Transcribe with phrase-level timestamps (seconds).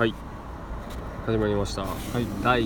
[0.00, 0.14] はい。
[1.26, 1.92] 始まりました、はい。
[2.42, 2.62] 第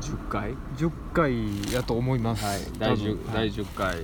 [0.00, 2.60] 10回？10回やと思います、はい。
[2.78, 3.34] 第 10, 第多分。
[3.34, 3.50] はい。
[3.50, 3.96] 10回、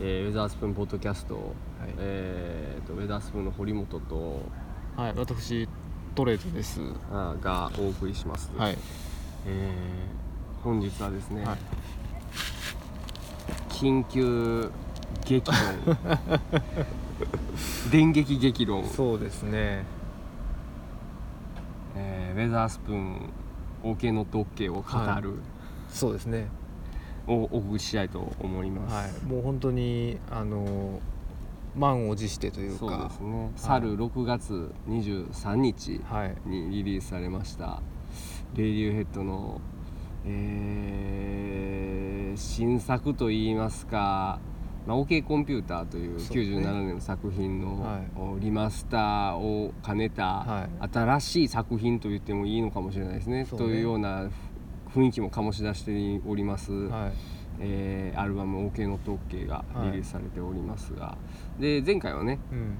[0.00, 1.44] えーウェザースプーンポッドキャスト、はい。
[1.98, 4.40] えーとウェザースプーンの堀本と。
[4.96, 5.68] はい、私
[6.14, 6.80] トレードです。
[7.12, 8.78] あーがお送りします、はい。
[9.46, 11.58] えー本日はですね、はい。
[13.68, 14.70] 緊急
[15.26, 15.54] 激論。
[17.92, 19.84] 電撃激論、そうですね
[21.96, 23.30] えーウェザースプーン
[23.82, 25.34] OK ノット OK を語る、
[25.88, 26.48] そうですね。
[27.26, 29.24] をお送りしたいと思います、はい。
[29.24, 31.00] もう本当にあの
[31.74, 32.78] 満を持してというか。
[32.78, 33.52] そうですね。
[33.56, 36.36] 去る6月23日はい。
[36.46, 37.80] にリリースされました。
[38.54, 39.60] レディオヘッドの、
[40.24, 44.38] えー新作といいますか、
[44.86, 46.42] まあ、OK コンピューターというそうね。
[46.44, 53.44] 97年の作品の、リマスターを兼ねたは新しい作品と言ってもいいのかもしれないですね。
[53.44, 53.46] ね。
[53.46, 54.28] というような
[54.94, 57.12] 雰囲気も醸し出しております、はい。
[57.60, 61.16] えーアルバム「OK ノット OK」がはいリリースされておりますが、
[61.58, 62.76] で前回はねうん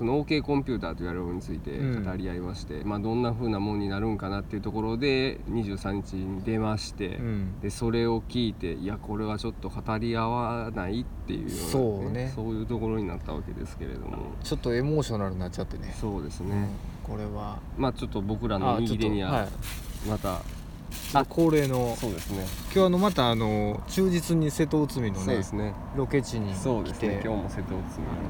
[0.00, 2.02] その OK コンピューターというアルバムについてうん。
[2.02, 7.60] 語り合いまして、まあ、どんな風なもんになるんかなっていうところで23日に出まして、うん。
[7.60, 12.32] でそれを聞いていやこれはちょっと語り合わないっていうような、そうね。
[12.34, 14.16] そういうところになったわけですけれども。
[14.42, 15.94] ちょっとエモーショナルになっちゃってね。
[16.00, 16.70] そうですね、
[17.06, 17.16] うん。
[17.16, 17.58] これは。
[17.76, 19.48] まあちょっと僕らの右手にははい。
[20.08, 20.40] また、
[21.12, 21.96] あ恒例の。
[21.96, 22.46] そうですね。
[22.74, 25.74] 今日あのまたあの忠実に瀬戸内海のねそうですね。
[25.96, 27.08] ロケ地にそうですね。
[27.08, 27.82] 来て今日も瀬戸内海の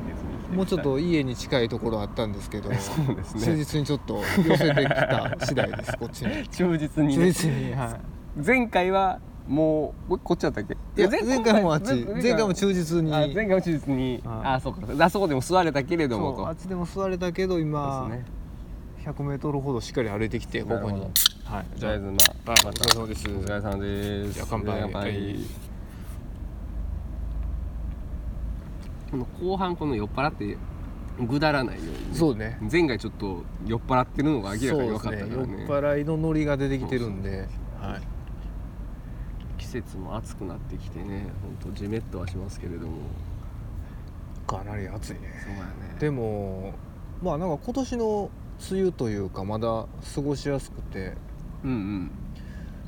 [0.08, 3.40] 別に来てもうちょっと家に近いところあったんですけど そうですね。
[3.42, 6.48] 忠実にちょっと寄せてきた次第ですこっちに。
[6.48, 7.32] 忠実にね。
[7.32, 8.00] 忠実にはい。
[8.46, 10.74] 前回はもうこっちだったっけ？
[10.96, 11.92] いや前回もあっち。
[11.94, 13.12] 前前回も忠実に。
[13.12, 14.20] あ前回も忠実に。
[14.24, 14.46] はい。
[14.54, 14.80] あそうか。
[15.04, 16.36] あそこでも座れたけれどもと。
[16.38, 18.40] そうあっちでも座れたけど今、そうですね。
[19.12, 20.80] 100m ほどしっかり歩いてきてここに。
[20.82, 21.10] なるほ
[21.50, 21.80] はい。
[21.80, 22.12] とりあえずま
[22.46, 23.28] あはいまたお疲れ様です。
[23.28, 24.32] お疲れ様です。
[24.34, 24.78] じゃあ乾杯。
[24.80, 25.02] 乾杯。
[25.02, 25.36] はい
[29.10, 30.56] この後半この酔っ払って
[31.18, 31.98] ぐだらないようにね。
[32.12, 32.56] そうね。
[32.70, 35.46] 前回ちょっと酔っ払ってるのが明らかに分かったからね。
[35.46, 35.60] ね。
[35.62, 37.48] 酔っ払いのノリが出てきてるんで。
[37.80, 38.00] はい。
[39.58, 41.26] 季節も暑くなってきてね
[41.60, 42.98] 本当ジメッとはしますけれども。
[44.46, 45.20] かなり暑いね。
[45.44, 45.98] そうやね。
[45.98, 46.74] でも
[47.20, 48.30] まあなんか今年の
[48.70, 51.14] 梅雨というかまだ過ごしやすくて、
[51.64, 52.10] うんうん。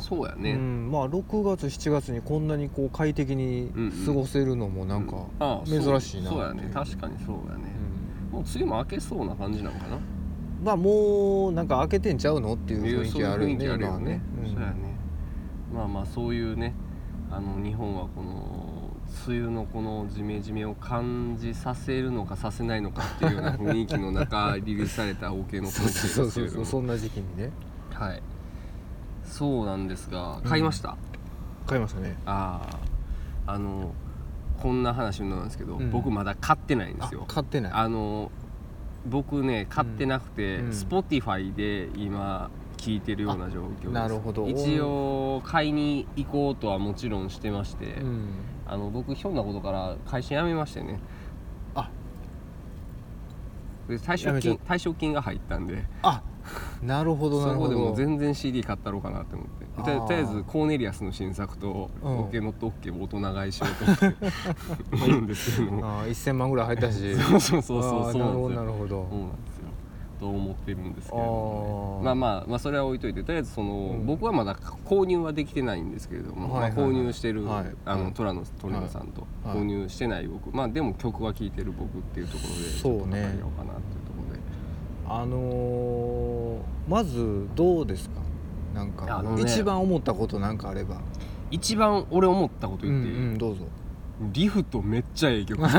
[0.01, 5.27] そうやね、うん、まあ6月7月にこんなにこう快適にうんうん過ごせるのもなんか、
[5.65, 6.39] 珍しいなそう。
[6.39, 6.71] そうやね。
[6.73, 7.65] 確かにそうやね。
[8.31, 8.39] う、ん。
[8.39, 9.99] もう梅雨も明けそうな感じなのかな？
[10.65, 14.21] まあもうなんか開けてんちゃうのっていう雰囲気あるよねそういう雰囲気あるよね。
[14.45, 14.53] 今はね。
[14.55, 14.75] そうやね。
[15.75, 16.75] まあまあそういうね
[17.31, 18.91] あの日本はこの
[19.27, 26.65] 梅雨のこのジメジメを感じさせるのかさせないのかっていうような雰囲気の中 リリースされた OK のそうそうそうけれども。
[26.65, 27.51] そうそんな時期にね。
[27.93, 28.23] はい
[29.33, 30.97] そうなんですが買いました、
[31.67, 32.17] 買いましたね。
[32.27, 32.69] あ
[33.47, 33.95] ああの
[34.61, 35.91] こんな話なんですけど、うん。
[35.91, 37.25] 僕まだ買ってないんであすよ。
[37.27, 37.73] 買ってない。
[37.73, 38.31] あの
[39.07, 40.69] 僕ね買ってなくて、うん。
[40.69, 43.89] Spotify で今聞いてるような状況です。
[43.89, 44.47] なるほど。
[44.47, 48.29] 一応買いに行こうとはもちろんしてまして、うん。
[48.67, 51.01] あの僕ひょんなことから会社辞めましてね。
[51.01, 51.22] あ
[53.93, 55.85] で退職金退職金が入ったんで。
[56.03, 56.23] あ
[56.83, 59.63] なるほどなそこでも全然 CD 買ったろうかなって思って。
[60.07, 64.17] とりあえずコーネリアスの新作とうん OK ノット OK を大人買いしようと思って
[64.93, 65.87] 思うんですけども。
[65.87, 67.15] あ1000万ぐらい入ったし。
[67.17, 67.83] そうそうそう
[68.13, 69.07] そうなるほどなるほど。
[69.09, 69.31] そうなん
[70.23, 72.05] と思ってるんですけあれども、ね、ー。
[72.05, 74.07] まあまあまあそれは置いといてとりあえずその、うん。
[74.07, 76.79] 僕はまだ購入はできてないんですけれども、はいはいはい。
[76.79, 77.67] まあ、購入してる、はい。
[77.85, 79.59] あのはいトラのトレノさんと、はい。
[79.59, 82.93] 購入してない僕まあでも曲は聴いてる僕っていうところでそうね。
[82.93, 84.41] ちょっと語り合おうかなっていうところで。
[85.09, 86.59] あのー
[86.89, 88.21] まずどうですか？
[88.75, 89.43] なんか、ね。
[89.43, 91.01] 一番思ったことなんかあれば。
[91.51, 93.65] 一番俺思ったことうん言っていい、うんどうぞ。
[94.33, 95.61] リフトめっちゃええ曲。
[95.69, 95.77] そ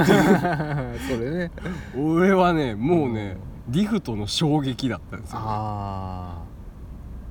[1.20, 1.52] れね。
[1.98, 3.38] 俺はねもうね、
[3.70, 5.38] リフトの衝撃だったんですよ。
[5.42, 6.44] あ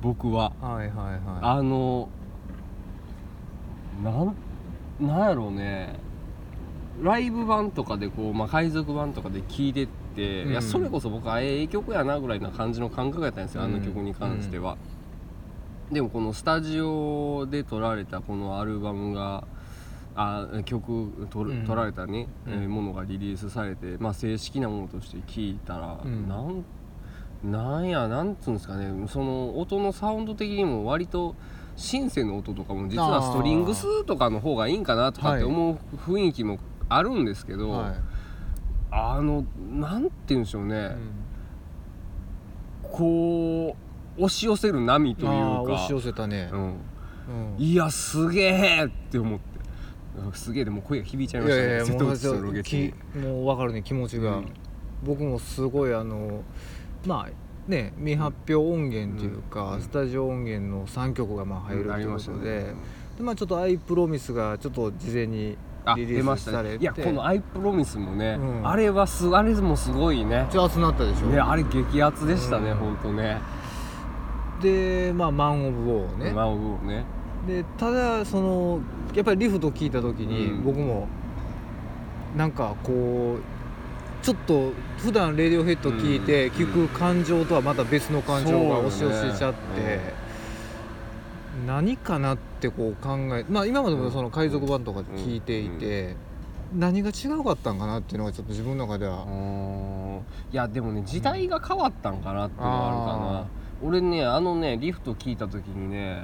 [0.01, 0.53] 僕は。
[0.61, 1.21] あはいはいはい。
[1.43, 2.09] あの
[4.03, 4.35] なん
[5.01, 6.01] なんやろうね。
[7.03, 10.51] ライブ版とかでこう、まあ、海賊版とかで聴いてって、うん。
[10.51, 14.77] いやそれこそ僕はええ曲やなぐらいな感じの感覚やったんですよ、あの曲に関しては、
[15.91, 19.45] でもこのスタジオで撮られたこのアルバムが
[20.15, 21.65] あ曲と、うん。
[21.65, 22.53] 撮られたね、うん。
[22.53, 26.29] えーものがリリースされて、まあ、正式なものとして聴いたら、うん。
[26.29, 26.65] なん
[27.43, 29.07] なんやなんつうんですかね。
[29.09, 31.35] その音のサウンド的にも割と
[31.77, 36.59] シンセの音とかも実はストリングスとかの方がいいんかなとかって思う雰囲気も
[36.89, 37.95] あるんですけど、はい。
[38.93, 40.95] あのなんて言うんでしょうね、
[42.83, 43.75] こ
[44.19, 45.63] う押し寄せる波というか。
[45.63, 46.51] 押し寄せたね。
[46.53, 46.75] う、ん、うん。
[47.59, 49.47] いやすげえって思って。
[49.47, 49.52] うん
[50.35, 51.69] すげえでも声が響いちゃいまいしたね。
[51.69, 52.95] やいやもう瀬戸内とロケ地。
[53.13, 54.53] きもう分かるね気持ちが、うん。
[55.03, 56.43] 僕もすごいあの
[57.07, 59.81] まあね未発表音源というか、うん。
[59.81, 62.75] スタジオ音源の3曲がまあ入るということで,、ましたね。
[63.17, 66.79] でまあちょっと「アイプロミスがちょっと事前にあリリースされて。
[66.79, 66.83] ね。
[66.83, 68.69] いやこの「アイプロミス」もね、うん。
[68.69, 70.47] あれはすあれもすごいね。
[70.51, 72.77] ちょっと熱なったでしょ、ねあれ激アツでしたね、うん。
[72.77, 73.41] ほんとね。
[74.63, 76.19] でまあ「マン・オブ・ウォー」
[76.87, 77.05] ね、ね
[77.47, 78.81] でただその
[79.15, 80.65] やっぱりリフト聞いた時に、うん。
[80.65, 81.09] 僕も
[82.37, 86.55] なんかこうちょっと普段レディオヘッド聞いてうん。
[86.55, 89.99] 聞く感情とはまた別の感情が押し寄せちゃって、
[91.67, 96.15] 何かなってこう考えまあ今までもその海賊版とか聞いていて、
[96.75, 100.21] 何が違うかったんかなっていうのがちょっと自分の中では、うん
[100.53, 103.47] いやでもね時代が変わったんかなっていうのがあるかな、あ
[103.83, 106.23] 俺ねあのねリフト聞いた時にね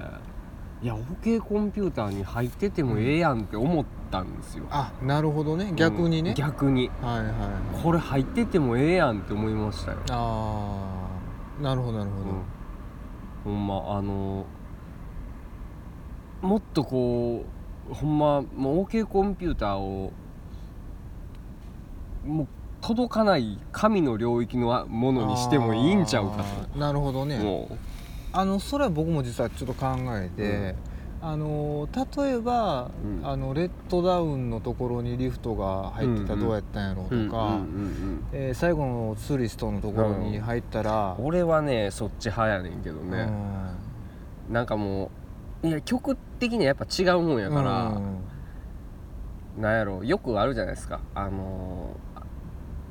[0.80, 5.72] いや OK コンピューターに入っててもええやんって思ったんですよ、あなるほどね。
[5.74, 6.88] 逆にね、うん逆に。
[7.02, 11.08] はいはいこれ入っててもええやんって思いましたよ、あ
[11.60, 12.24] あなるほどなるほど、
[13.46, 14.46] うん、ほんまあの
[16.42, 17.44] もっとこ
[17.90, 20.12] うほんまもう OK コンピューターを
[22.24, 22.48] もう
[22.80, 27.38] 届かない神の領域のものにしてもいいんちゃうかあーなるほどと、ね。
[27.38, 27.68] も
[28.32, 30.74] あのそれは僕も実はちょっと考えて、
[31.20, 33.26] あの例えば、うん。
[33.26, 36.46] あのレッドダウンのところにリフトが入ってたらうんうん。
[36.46, 37.60] どうやったんやろうとか、
[38.54, 43.28] 最後のツーリストのところに入ったら、うん、俺はねそっち派やねんけどね、
[44.48, 45.10] なんかも
[45.62, 49.62] ういや曲的にはやっぱ違うもんやから、うん。
[49.62, 51.00] なんやろよくあるじゃないですか。
[51.14, 52.07] あのー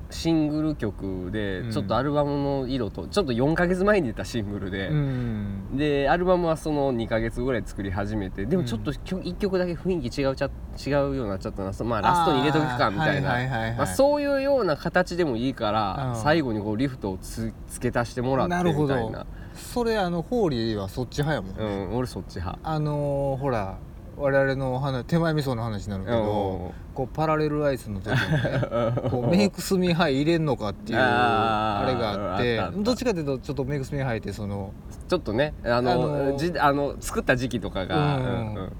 [0.09, 1.71] シングル曲でうん。
[1.71, 5.77] ちょっとアルバムの色と、ちょっと4ヶ月前に出たシングルで、うん。
[5.77, 10.49] でアルバムはその2ヶ月ぐらい作り始めてでもちょっと1曲だけ雰囲気違うちゃ
[10.85, 16.21] 違うようになっちゃったなそまあラストに入れとくかみたいな、そういうような形でもいいから、うん。
[16.21, 18.63] 最後にこうリフトをつ付け足してもらってな。
[18.63, 18.95] るほど。
[18.95, 19.25] みたいな
[19.55, 22.59] それあのホーリーはそっち派やもん、うん、俺そっち派。
[22.63, 23.77] あのーほら
[24.17, 28.61] 我々の話手前味噌の話になるけど、こうパラレルライスの時にね
[29.11, 34.71] こうメイクスミハイ入れんのかっていうあれがあってどっちかというとちょっとメイクスミハイってその
[35.07, 38.71] ちょっとねあのあのじあの作った時期とかが、うんうんうん。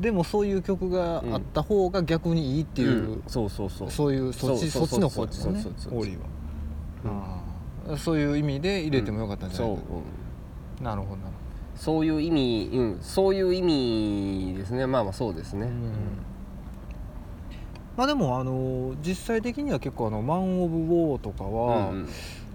[0.00, 3.22] でもそういう曲があった方が逆にいいっていう、うん。
[3.28, 3.90] そうそうそう。
[3.90, 6.24] そういうそっちそっちの方ですよねそうそうそうホーリーは、
[7.04, 9.96] あーそういう意味で入れてもよかったんじゃないか、そう、
[10.80, 10.84] うん。
[10.84, 11.28] なるほどな。
[11.28, 11.29] る
[11.80, 14.86] そういう意味、うん、そういう意味ですね。
[14.86, 15.92] まあまあそうですね、うん。
[17.96, 22.08] まあでもあの実際的には結構あの「マン・オブ・ウォー」とかは、うんうん。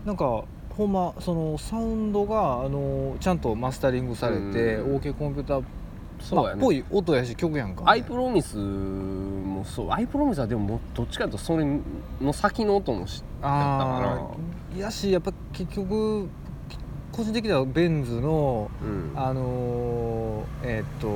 [0.06, 0.44] なんか
[0.78, 4.98] ほんまそのサウンドがあのちゃんとマスタリングされて、うん。
[4.98, 5.64] OK コンピューター
[6.20, 9.92] そうっぽい音やし曲やんか、アイプロミスもそう。
[9.92, 11.66] アイプロミスはでもどっちかというとそれ
[12.22, 14.30] の先の音も知ってたか
[14.78, 16.30] やしやっぱ結局
[17.16, 21.08] 個人的にはベンズのな、うん、あのーえーっと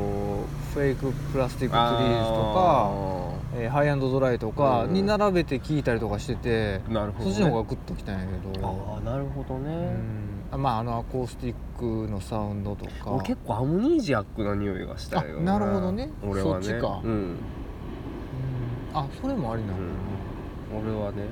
[0.74, 2.92] フェイクプラスティックツリーズとか、
[3.56, 4.94] えーハイアンドドライとかうん。
[4.94, 8.68] に並べて聴いたりとかしてて、なるほど、ね、そっちの方がグッときたんやけど。
[8.68, 10.44] ああなるほどね、うん。
[10.52, 11.54] あまああのアコースティッ
[12.06, 13.12] クのサウンドとか。
[13.12, 16.12] 俺結構アムニージアックな匂いがしたよあなるほどね。
[16.24, 16.66] 俺はね。
[16.66, 17.02] そっちか。
[17.04, 17.38] うん、うん。
[18.94, 21.18] あそれもありなのかな、俺はね。
[21.18, 21.24] うん。
[21.24, 21.26] や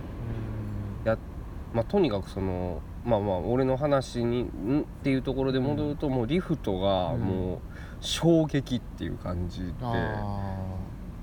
[1.74, 4.82] まあとにかくそのまあまあ俺の話にん？
[4.82, 7.22] っていうところで戻ると、もうリフトがうん。
[7.22, 7.60] もう
[8.00, 10.56] 衝撃っていう感じで、あ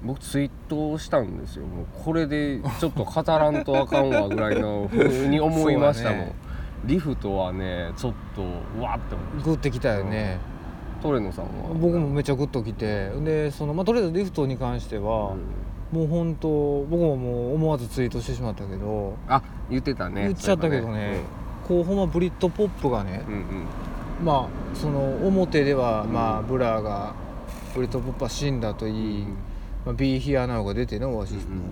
[0.02, 1.66] 僕ツイートしたんですよ。
[1.66, 6.34] もうこれでちょっと語らんとあかんわぐらいのふうに思いましたもん、 ね。
[6.84, 10.38] リフトはねちょっとうわって思ーグッてきたよね、
[11.00, 11.50] うトレノさんは？
[11.80, 13.10] 僕もめっちゃグッときて。
[13.10, 15.38] でその、まあ、とりあえずリフトに関しては、うん
[15.92, 20.22] もう本当僕ももう思わずツイートしてしまったけどあ言ってたね。
[20.22, 21.20] 言っちゃったけどね
[21.66, 23.34] こうほんまブリッドポップがね、うん。
[23.34, 23.66] うん
[24.22, 26.12] まあその表では、うん。
[26.12, 27.14] まあブラーが
[27.74, 29.26] ブリットポップは死んだといい、
[29.84, 31.62] まあ、Be Here Now が出てねオアシスの、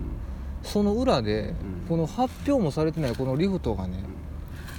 [0.61, 1.55] その裏で、ん。
[1.87, 4.03] この発表もされてないこのリフトがね、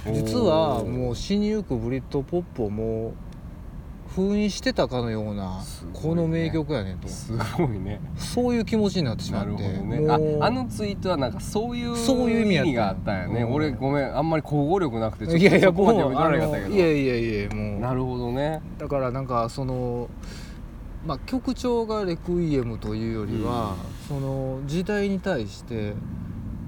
[0.05, 0.13] うん。
[0.13, 3.13] 実はもう死にゆくブリットポップをもう
[4.07, 5.61] 封印してたかのような、
[5.93, 7.07] この名曲やねんと。
[7.07, 7.99] すごいね。
[8.17, 9.63] そういう気持ちになってしまなって。
[9.63, 10.39] るほどね。
[10.41, 13.53] ああのツイートはなんかそういうそういう意味があったんやね、うん。
[13.53, 16.75] 俺ごめんあんまり語彙力なくてちょっといやいやそこまでもう読み取らなかったけど。
[16.75, 17.79] いやいやいやもう。
[17.81, 18.61] なるほどね。
[18.77, 20.09] だからなんかその
[21.05, 23.75] まあ曲調がレクイエムというよりは、
[24.07, 25.93] その時代に対して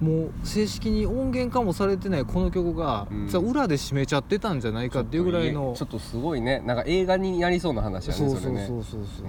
[0.01, 3.29] もう正式に音源化もされてないこの曲が、うん。
[3.29, 6.59] さ裏で締めちゃってたんじゃないかっていうぐらいのちょっとすごいね。
[6.65, 9.05] なんか映画になりそうな話やねそうそれねそうそうそう。
[9.19, 9.27] そう、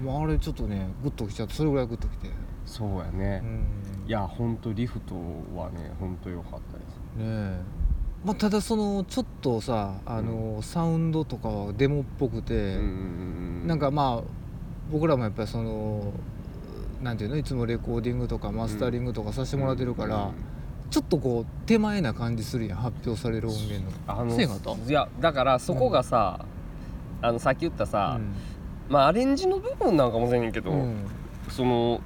[0.00, 0.06] うん。
[0.06, 2.28] もうあれちょっとねグッときちゃってそれぐらいグッときて、
[2.64, 4.08] そうやね、うん。
[4.08, 5.14] いやほんとリフト
[5.56, 6.96] はねほんと良かったです。
[7.16, 7.60] ねえ。
[8.24, 12.70] まあ、ただそのちょっとさあの、サウンドとかはデモっぽくて、うんうん
[13.62, 13.66] うん。
[13.66, 14.22] なんかまあ
[14.90, 16.12] 僕らもやっぱりその
[17.02, 20.32] なんていうのいつもレコーディングとかマスタリングとかさせてもらってるから、うん。
[20.90, 24.20] ちょっとこう手前な感じするやん発表される音源の。
[24.20, 24.72] あのせかった？
[24.72, 26.46] いやだからそこがさ、
[27.22, 28.34] あのさっき言ったさ、うん。
[28.88, 31.06] まあアレンジの部分なんかもしれんけど、うん。
[31.48, 32.00] その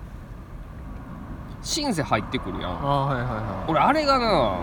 [1.62, 2.70] シンセ入ってくるやん。
[2.70, 4.58] ああはいはいはい俺あれがな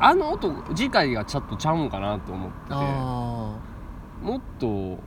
[0.00, 2.66] あの音次回がちょっとちゃうんかなと思ってて。
[2.70, 3.58] あ
[4.22, 4.98] もっと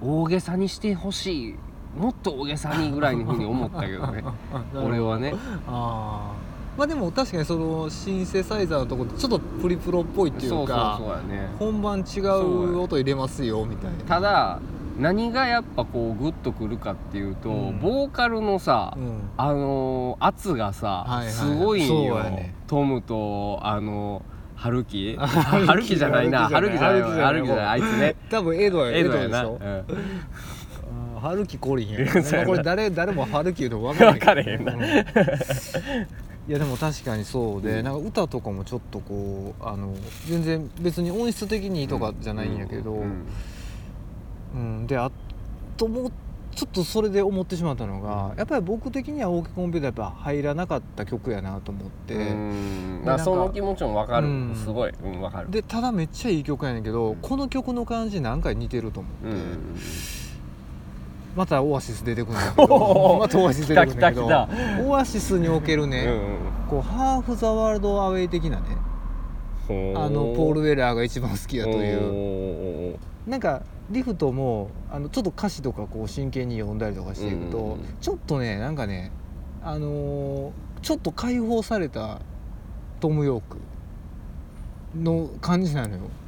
[0.00, 1.56] 大げさにしてほしい
[1.96, 4.24] もっと大げさにぐらいのふうに思ったけどね。
[4.52, 5.34] あ俺はね。
[5.66, 11.48] ああまあでも確かにそのシンセサイザーのとこってちょっとプリプロっぽいっていそううそうかそうやね。
[11.58, 13.98] 本番違う音入れますよみたいな。
[14.04, 14.58] ただ
[14.98, 17.78] 何がやっぱこうグッとくるかっていうと、うん。
[17.80, 19.12] ボーカルのさ、うん。
[19.36, 22.54] あのー圧がさ、はいはいすごいよ、やね。
[22.66, 24.22] トムとあの
[24.56, 26.48] 春樹あ春樹じゃないな。
[26.48, 28.16] 春樹じゃない春樹じゃない春樹じゃないあいつね。
[28.30, 29.44] 多分エドやエドやな。
[29.44, 29.58] うん
[31.22, 32.36] 春樹コリンや、ねそうやな。
[32.36, 34.74] まあこれ誰誰も春樹言うの分から分かれへんな。
[34.74, 34.82] うん。
[34.82, 34.86] い
[36.48, 39.94] やでも確かにそうで、なんか歌とかもちょっとこうあの
[40.26, 43.02] 全然別に音質的にとかじゃないんやけど、う
[44.56, 44.86] うんん。
[44.88, 45.12] であ
[45.76, 46.12] ともう
[46.54, 54.54] ちょっとそれで思ってしまったのがやっぱり僕的にはオーケーコンピューターやっぱ入らなかった曲やなと思って、うんでなその気持ちも分かる、うん。
[54.56, 54.90] すごい。
[54.90, 55.50] うん分かる。
[55.50, 59.76] でただめっちゃいい曲やねんけどこの曲の感じなんか似てると思って、うん
[61.34, 63.18] またオアシス出てくるんだけど。
[63.20, 64.48] またオアシス出てくるんだけど。
[64.86, 66.10] オアシスにおけるね、う
[66.66, 66.68] ん。
[66.68, 68.66] こうハーフ・ザ・ワールド・アウェイ的なね
[69.68, 72.98] うんあのポール・ウェラーが一番好きやという。
[73.26, 77.78] なんかリフトもあのちょっと歌詞とかこう真剣に読んだりとかしていくと、うんうんうん。
[78.00, 79.12] ちょっとねなんかね
[79.62, 80.50] あのー
[80.82, 82.18] ちょっと解放された
[82.98, 83.58] トム・ヨーク
[85.00, 86.00] の感じなのよ。
[86.04, 86.21] うん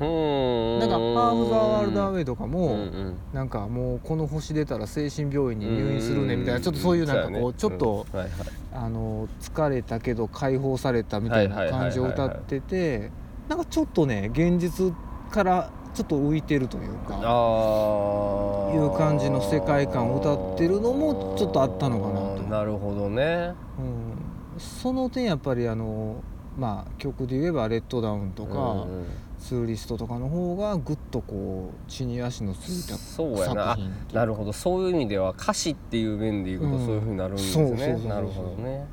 [0.00, 3.14] なんか「ハーフ・ザ・ワールド・アウイェイ」とかも、うんうん。
[3.32, 8.18] なんかもうこの星出たら精神病院に入院するねみたいなちょっとそういうなんかこうちょっとうん。
[8.18, 8.48] はいはい。
[8.72, 13.10] あの疲れたけど解放されたみたいな感じを歌ってて
[13.48, 14.92] なんかちょっとね現実
[15.30, 22.42] からちょっと浮いてるというかいう感じの世界観を歌ってるのもちょっとあったのかなと。
[22.50, 23.54] なるほどね。
[23.78, 26.16] うん、その点やっぱりあの
[26.58, 29.04] まあ曲で言えば「レッドダウン」とか、うんうん
[29.44, 33.76] ツーリストとかの方がぐっとこう地に足のついたそうやな。
[34.10, 34.54] なるほど。
[34.54, 36.86] そういう意味では歌詞っていう面で言うとうん。
[36.86, 38.08] そういうふうになるんですね。
[38.08, 38.86] なるほどね。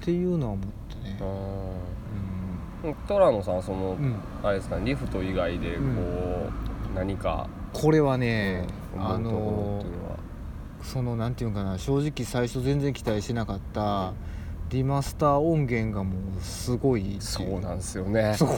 [0.00, 1.18] っていうのは思ってね、
[2.84, 2.94] うん。
[3.06, 4.04] トラノさんはそのうん。
[4.04, 8.66] うんあれですかねリフト以外でこう何かこれはね、
[8.98, 10.18] あうん思うところの
[10.82, 14.12] そのなんていうんかな正直最初全然期待しなかった
[14.70, 18.34] リマスター音源がもうすごいっていそうなんですよね。
[18.36, 18.48] そう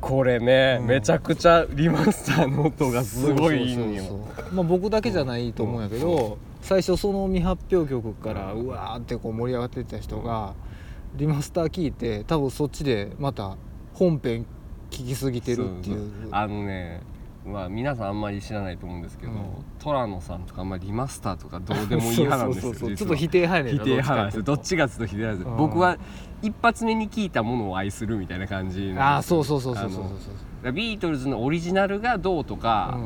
[0.00, 0.86] これね、うん。
[0.86, 10.54] めちゃくちゃリマスターの音がすごいいいんよまあ僕だけじゃないと思うんやけど、最初その未発表曲からうわーってこう盛り上がってった人が
[11.16, 13.56] リマスター聞いて多分そっちでまた
[13.94, 14.46] 本編
[14.90, 16.10] 聞きすぎてるっていう。
[16.30, 17.02] あのね
[17.48, 19.38] まあ皆さんあんまり知らないと思うんですけど、うん。
[19.78, 24.42] トラノさんとかあんまりリマスターとかどうでもいい派なんですよちょっと否定派やねん否定派なんですよ。
[24.42, 25.50] どっちががちょっと否定派です。
[25.50, 25.56] うん。
[25.56, 25.98] 僕は
[26.40, 32.98] 一発目に聞いたものを愛するみたいな感じああそうそうそうそうそうあそうのビートルズのオリジナルがどうとか、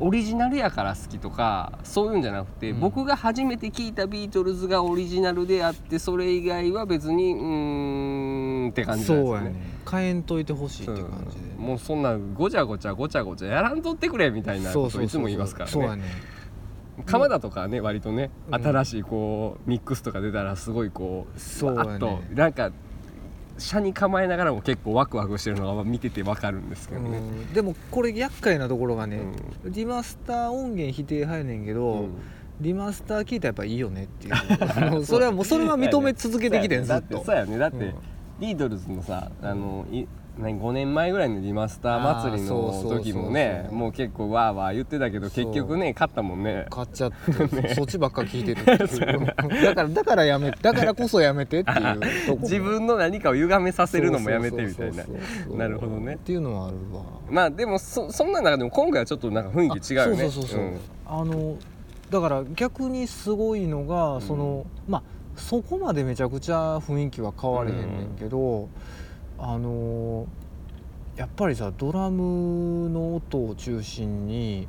[0.00, 2.80] オリジナルやから好きとかそういうんじゃなくて、うん。
[2.80, 9.40] 僕が初めて聞いたビートルズがオリジナルであってそれ以外は別にうーんって感じなんですよね。
[9.40, 9.78] そうやね。
[9.90, 11.42] 変えんといてほしいって感じで。
[11.58, 11.64] うん。
[11.64, 15.72] もうそんなごちゃごちゃごちゃごちゃやらんとってくれみたいなこといつも言いますからね。
[15.72, 16.04] そうやね
[17.06, 18.62] 鎌田とかはね割とねうん。
[18.62, 22.72] 新しいこうミックスとか出たらすごいこうそうやねわっとなんか
[23.58, 27.52] 車に構えながらも結構ワクワクしてるのが見ててわかるんですけどね、うん。
[27.52, 29.20] でもこれ厄介なところがね、
[29.64, 32.10] うリマスター音源否定派やねんけど、うん。
[32.60, 34.30] リマスター聞いたらやっぱいいよねってい
[34.98, 35.04] う。
[35.06, 37.24] それはもうそれは認め続けてきてんずだっと。
[37.24, 37.58] そうやね。
[37.58, 37.94] だって、うん。
[38.40, 39.86] ビートルズのさあの
[40.38, 46.66] 5年前ぐらいのリマスター祭りの時もねもう結構わーわー言ってたけど結局ね勝ったもんね。
[46.70, 48.64] 買っちゃって、 そっちばっか聞いてる
[49.64, 55.04] だからだからやめだからこそやめてっていう自分の何かを歪めさせるのもやめてみたいな。
[55.56, 56.14] なるほどね。
[56.14, 57.02] っていうのはあるわ。
[57.28, 60.24] まあでもそそんな中でも今回はちょっとなんか雰囲気違うよね。
[60.26, 60.78] あそうそうそうそう、ん。
[61.06, 61.56] あの
[62.10, 65.02] だから逆にすごいのが、んそのまあ
[65.36, 68.68] そこまでめちゃくちゃ雰囲気は変われへんねんけど、
[69.38, 70.26] あの
[71.16, 74.68] やっぱりさドラムの音を中心に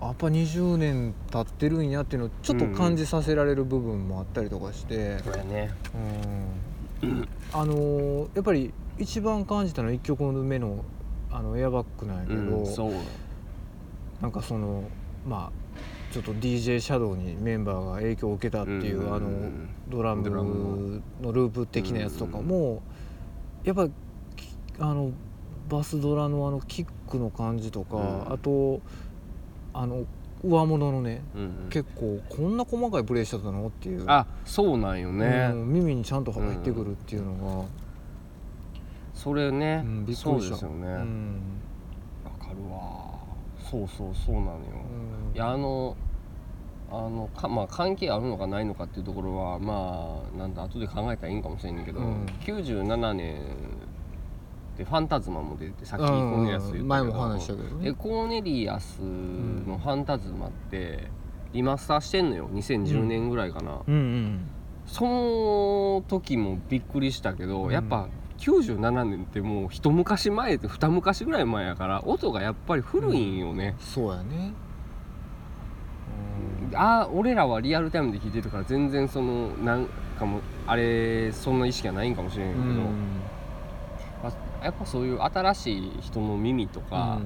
[0.00, 5.70] やっぱ20年経ってるんやっていうのをちょっと感じさせられる部分もあったりとかして、これね。
[7.02, 7.28] うん。
[7.52, 10.84] あのやっぱり一番感じたのは1曲目の
[11.30, 13.00] あのエアバッグなんやけど、うん
[14.20, 14.84] なんかその
[15.26, 19.14] まあちょっと DJ シャドウにメンバーが影響を受けたっていう、うん。
[19.14, 19.50] あの
[19.88, 22.82] ドラムのループ的なやつとかも、
[23.64, 23.92] やっぱき
[24.78, 25.12] あの
[25.68, 28.32] バスドラのあのキックの感じとか、うん。
[28.32, 28.80] あと
[29.74, 30.04] あの
[30.44, 31.68] 上物のねうんうん。
[31.70, 34.04] 結構こんな細かいプレイしてたのっていう。
[34.06, 37.68] あそうなんよね、うん耳にちゃんと入ってくるっていうの
[39.14, 40.54] それね、が、うんびっくりした。
[40.54, 40.86] ですよね。
[40.88, 41.40] わ、うん。
[42.40, 43.12] かるわ。
[43.70, 44.56] そうそうそうなのよ、
[45.30, 45.36] うん。
[45.36, 45.96] いやあの
[46.90, 52.26] あのかまあ関係あるのかないのかっていうところはまあなんだ後で考えたらいいんかもしれんけど、うん。
[52.44, 53.40] 97年
[54.76, 61.08] でファンタズマも出てさっきコーネリアス言ったけど、前も話したけどでねコーネリアスのファンタズマって
[61.52, 63.94] リマスターしてんのよ2010年ぐらいかな、うん。
[63.94, 64.48] うん
[64.84, 67.72] その時もびっくりしたけど、うん。
[67.72, 68.08] やっぱ
[68.38, 74.52] 97年ってもう一昔前って二昔ぐらい前やから音がやっぱり古いんよね、そうやね。
[74.66, 74.71] うん
[76.74, 79.86] ああ俺らはリアルタイムで聴いてるから全然そのなん
[80.18, 82.64] かもあれそんな意識はないんかもしれんけど、
[84.22, 87.20] まあやっぱそういう新しい人の耳とか、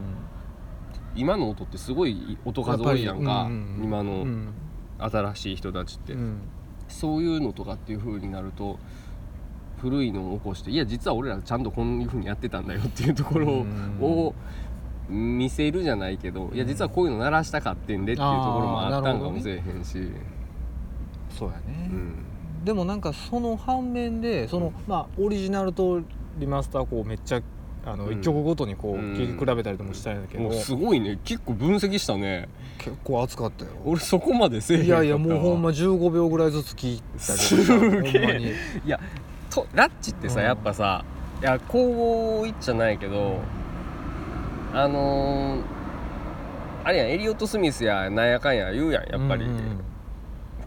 [1.14, 4.54] 今の音ってすごい音数多いやんか、うん今のうん。
[4.98, 6.40] 新しい人たちって、うん。
[6.88, 8.78] そういうのとかっていう風になると
[9.78, 13.98] 古いのを起こしていや実は俺らちゃんとこういう風にやってたんだよっていうところうん。
[14.00, 14.34] を
[15.08, 20.10] 見せるじゃないけどいや実はこういうの鳴らしたかってんでっていうところもあったんかもしれへんし、
[21.38, 22.14] そうやね、うん。
[22.64, 26.02] でもなんかその反面でその、まあオリジナルと
[26.38, 27.42] リマスターこうめっちゃ
[27.84, 28.18] あのうん。
[28.18, 29.14] 一曲ごとにこううん。
[29.14, 31.18] 聴き比べたりともしたんだけど、もうすごいね。
[31.24, 32.48] 結構分析したね。
[32.78, 33.70] 結構熱かったよ。
[33.84, 38.52] 俺そこまでせえへんいやいやもうほんま15秒ぐらいずつ聴いたけどほんまに。
[39.50, 40.46] とラッチってさ、うん。
[40.46, 41.04] やっぱさ
[41.40, 43.38] いやこう言っちゃないけど
[44.76, 45.62] あのー
[46.84, 49.80] あれやんエリオット・スミスやなんやかんや言うやんやっぱり、うんうん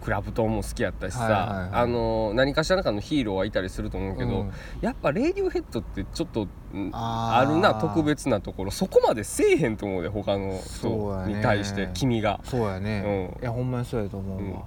[0.01, 1.69] クラプトンも好きやったしさ、はいはいはい。
[1.73, 4.51] あのー何かしらかのヒーローはいたりすると思うけど、うん。
[4.79, 8.71] やっぱレイディオヘッドってちょっとんあるな特別なところ。
[8.71, 12.39] そこまでせえへんと思うで他の人に対して君が。
[12.45, 13.43] そうやね、うん。
[13.43, 14.63] いやほんまにそうやと思うわ、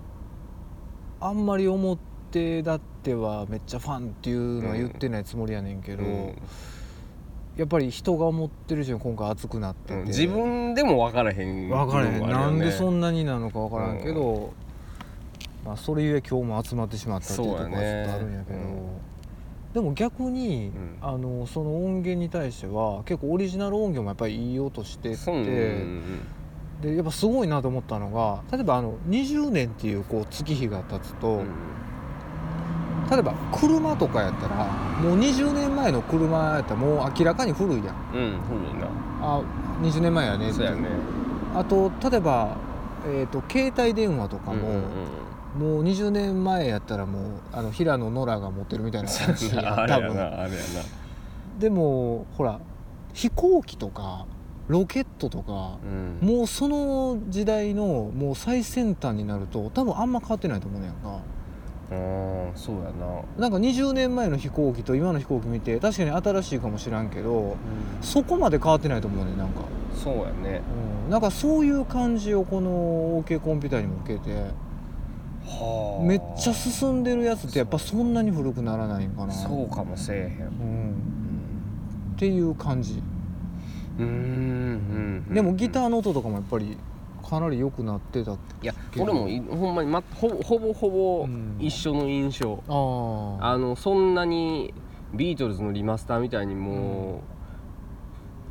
[1.22, 1.28] うん。
[1.28, 1.98] あんまり表
[2.35, 6.37] 立ってはめっちゃファンっていうのは言ってないつもりやねんけど、うん
[7.56, 12.58] やっぱり人が思ってる以上に今回熱くなってて、うん自分でも分からへん分からへん、部分もあるよね。
[12.58, 14.52] なんでそんなになのか分からんけど、
[15.64, 18.58] まあ、それゆえ今日も集まってしまったっていうところはちょっとあるんやけど。
[19.74, 20.72] でも逆に、ん。
[21.00, 26.02] あのその音源に対しては結構オリジナル音源もやっぱりいい音してて、そううん
[26.80, 31.46] でやっぱすごいなと思ったのが例えばあの20年っていうこう月日が経つと、うん
[33.12, 37.96] 例えば車とかやったらもう20年前の車やったらもう明らかに古いやん。
[38.14, 38.88] うん古いな。
[39.20, 39.42] あ
[39.83, 40.88] 20年前やねそうやね。
[41.55, 42.57] あと例えば、
[43.07, 44.75] えー、と携帯電話とかも、うんうん
[45.59, 45.75] うん。
[45.75, 50.22] もう20年前やったらもうあの平野ノラが持ってるみたいな感じやん あれやな多分。
[50.22, 50.48] あれやな。
[51.59, 52.61] でもほら
[53.12, 54.25] 飛行機とか
[54.68, 56.27] ロケットとか、うん。
[56.27, 61.18] もうその時代のもう最先端になると多分あんま変わってないと思うねんか
[61.92, 63.22] うんそうやな。
[63.38, 67.57] なんか20年前の飛行機と今の飛行機見て確かに新しいかもしらんけど
[68.00, 69.62] そこまで変わってないと思うねんなんか、
[69.94, 70.62] そうやね。
[71.05, 74.31] うん、なんかそういう感じをこの OK コンピューターにも受けて
[75.44, 76.05] はあ。
[76.05, 79.33] めっちゃ進んでるやつってやっぱそんなに古くならないんかな。
[79.33, 80.46] そうかもせえへん。
[80.46, 80.94] うん、
[82.14, 83.02] っていう感じ。
[83.98, 85.35] うんうんうん。
[85.35, 86.76] でもギターの音とかもやっぱり
[87.32, 91.56] かなり良くなってたいや俺もいほんまに、ま、ほぼほぼほぼうん。
[91.58, 94.74] 一緒の印象、あああのそんなに
[95.14, 97.22] ビートルズのリマスターみたいにも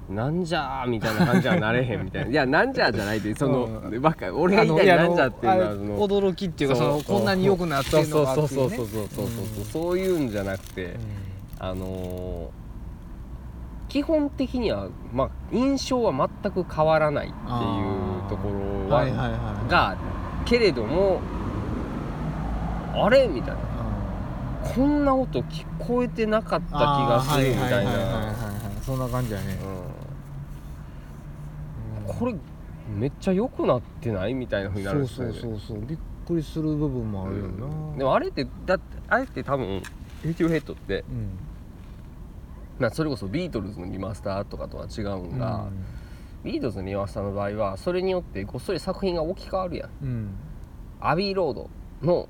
[0.09, 2.31] う、なんじゃーみたいな感じはなれへんみたいな。
[2.31, 8.63] いや なんじゃーじゃないでその、うばっか俺が言いたいなんじゃーっていうのはあの驚きっていうかそのこんなに良くなってるのがそうっていね。
[8.63, 9.65] そうそうそうそうそうそう。
[9.65, 10.99] そういうんじゃなくて、うん。
[11.59, 12.60] あのー
[13.91, 17.41] 基本的には、まあ、印象は全く変わらないっていう
[18.29, 19.69] ところは,、はいはいはい。
[19.69, 19.97] が
[20.45, 21.19] けれども
[22.93, 23.27] あれ？
[23.27, 23.59] みたいな。
[24.63, 27.91] こんな音聞こえてなかった気がするみたいな。
[27.91, 29.59] はいそんな感じやね、
[32.07, 32.13] うん。
[32.13, 32.35] これ
[32.97, 35.39] めっちゃ良くなってないみたいなふうになるんですそうよね。
[35.41, 37.97] そうそうそうびっくくりする部分もあるよな、うん。
[37.97, 39.81] でもあれってだってあれって多分
[40.23, 41.29] レディオヘッドって、うん
[42.81, 45.67] まあ、それこそビートルズのリマスターとかとは違うんが、
[46.43, 49.89] ビートルズのリマスターの場合はそれによってごっそり作品が置き換わるやん。
[50.03, 50.09] うん。
[50.09, 50.29] うん
[51.03, 51.69] アビーロード
[52.03, 52.29] の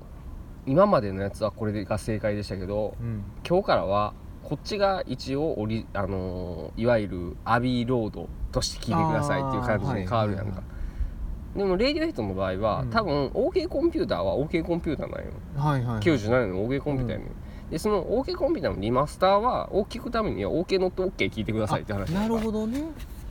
[0.64, 3.22] 今までのやつはこれが正解でしたけどうん。
[3.46, 10.62] 今日からはこっちが一応オリ、あのーいわゆるアビーロードとして聞いてくださいっていう感じに変わるやんか、
[11.54, 12.90] でもレイディオヘッドの場合は、うん。
[12.90, 15.32] 多分 OK コンピューターは OK コンピューターなんよ。
[15.56, 17.28] はいはい97年の OK コンピューターやねん、
[17.72, 22.84] でその OK コンピューターのリマスターは聴くためには OK ノット OK 聞いてくださいって話あなるほどね。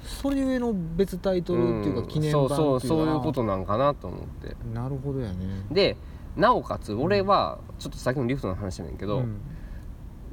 [0.03, 4.55] それゆえの別タイトルっていうか記念版っていうか、そうそうそういうことなんかなと思って。
[4.73, 5.35] なるほどやね。
[5.69, 5.95] で
[6.35, 9.39] なおかつ俺はちょっとさっきのリフトの話やねんけど、うん。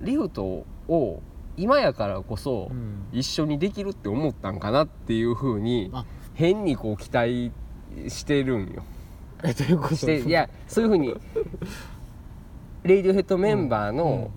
[0.00, 1.22] リフトを
[1.58, 3.08] 今やからこそうん。
[3.12, 6.06] 一緒にできるって思ったんかなっていうふうにあ。
[6.32, 7.52] 変にこう期待
[8.08, 8.84] してるんよ。
[9.44, 10.10] えどういうこと？
[10.10, 11.14] いやそういうふうに
[12.88, 14.30] レイディオヘッドメンバーの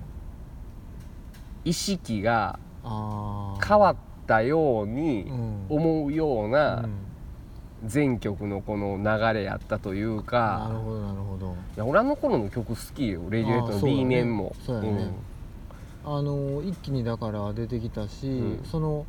[1.64, 3.96] 意識が変わっ
[4.28, 5.66] たようにうん。
[5.70, 6.90] 思うよううなん。
[7.86, 11.56] 全曲のこの流れやったというなるかほどなるほど。
[11.76, 14.54] いや俺あの頃の曲好きよレイディオヘッドの B 面も。
[16.04, 18.66] あの一気にだから出てきたし、うん。
[18.66, 19.06] その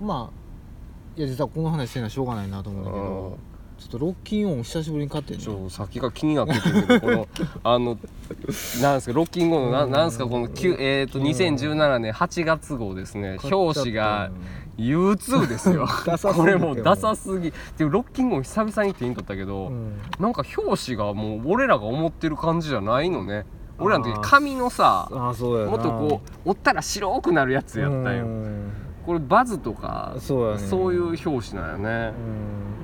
[0.00, 3.04] まあいや実はこの話してるのはしょうがないなと思うんだけうん。
[3.06, 3.38] ど
[3.78, 7.28] ちょっとロッキンオン久しぶりに買ってんねちょさっきが気になっててんけどこの
[7.62, 13.38] あのなんですか ロッキングのなうんなんですかこのきゅえっ、とうん2017年8月号ですね。
[13.44, 14.30] 表紙が
[14.78, 15.86] 買 U2 ですよ。
[16.34, 17.48] これもうダサすぎ。
[17.48, 19.92] っていうロッキングを久々に手に取ったけど、うん。
[20.18, 23.46] なんか表紙がもう俺らが思ってる感じじゃないのね。
[23.78, 25.36] 俺らの時紙のさもっ
[25.82, 28.72] とこう折ったら白くなるやつやったようん。
[29.04, 32.14] これバズとかそうそういう表紙なんよね。
[32.18, 32.75] うん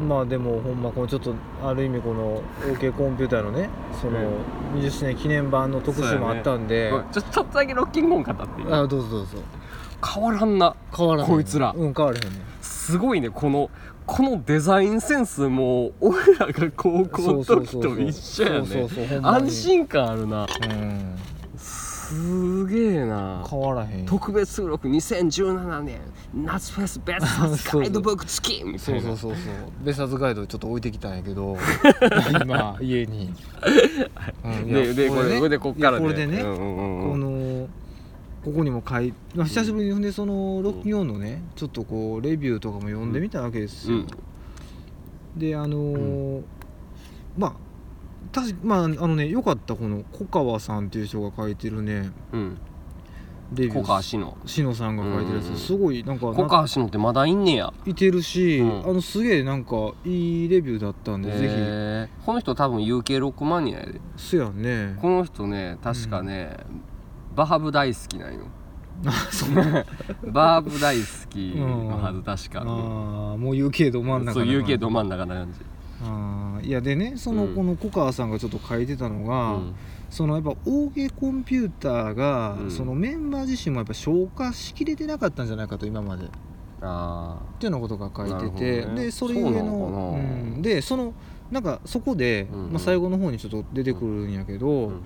[0.00, 2.42] まあでもほんまこのちょっとある意味この
[2.74, 4.80] OK コンピューターのねそのうん。
[4.80, 9.38] 20周年記念版の特集もあったんで、うんちょちょっとだけロッキング音語っていいあどうぞどうぞ。
[10.14, 11.72] 変わらんな変わらへんこいつら。
[11.76, 13.70] うん変わらへんねすごいねこの
[14.04, 18.88] このデザインセンスも俺らが高校の時と一緒やね
[19.22, 20.42] 安心感あるな。
[20.42, 21.16] うん
[22.08, 23.44] すげえな。
[23.48, 24.06] 変わらへん。
[24.06, 25.98] 特別収録2017年。
[26.34, 28.64] 夏フェスベスト ガイドブック付き。
[28.64, 29.84] みたそういなそうそうそう。
[29.84, 31.56] ベサスガイドちょっと置いてきたんやけど。
[32.42, 33.32] 今家に、
[34.66, 35.38] ででこれね。
[35.38, 37.68] これでこっからいやこれでね、うんうんうんこの
[38.44, 44.06] ここにも書いまあ久しぶりにでそのロッキンオンのねちょっとこうレビューとかも読んでみたわけですよ、うん。
[45.36, 46.42] であのー
[47.36, 47.65] まあ
[48.32, 52.10] 確かまああのねよかったこの小川さんっていう人が書いてるね。
[52.32, 52.58] うん。
[53.52, 53.78] レビュー。
[53.80, 55.52] 小川志乃しのさんが書いてるやうんうん。
[55.52, 57.72] うんつすごいなんか小川志乃ってまだいんねや。
[57.86, 58.90] いてるし、うん。
[58.90, 62.24] あのすげえなんかいいレビューだったんで、ぜへー。
[62.24, 63.92] この人多分ックマニアやで。
[64.16, 64.96] ひすやんね。
[65.00, 66.56] この人ね確かね、
[67.34, 68.40] バハブ大好きなんよ。
[70.32, 72.66] バーブ大好きのはず確か、ああ
[73.36, 75.60] もう UK ど真ん中そう UK ど真ん中な感じ、
[76.02, 77.54] あーいやでねその、うん。
[77.54, 79.74] この小川さんがちょっと書いてたのうが、ん。
[80.10, 82.70] そのやっぱ OK コンピューターが、うん。
[82.70, 86.24] そのメンバー自身もやっぱ消化しきれてなかったんじゃないかと今まで。
[86.24, 86.28] っ
[86.82, 89.04] あていうようなことが書いてて、ね。
[89.04, 90.62] でそれゆえのそうん。
[90.62, 91.14] でその
[91.50, 92.70] なんかそこで、うんうん。
[92.72, 95.00] まあ、最後の方にちょっと出てくるんやけど、あ、うんうん。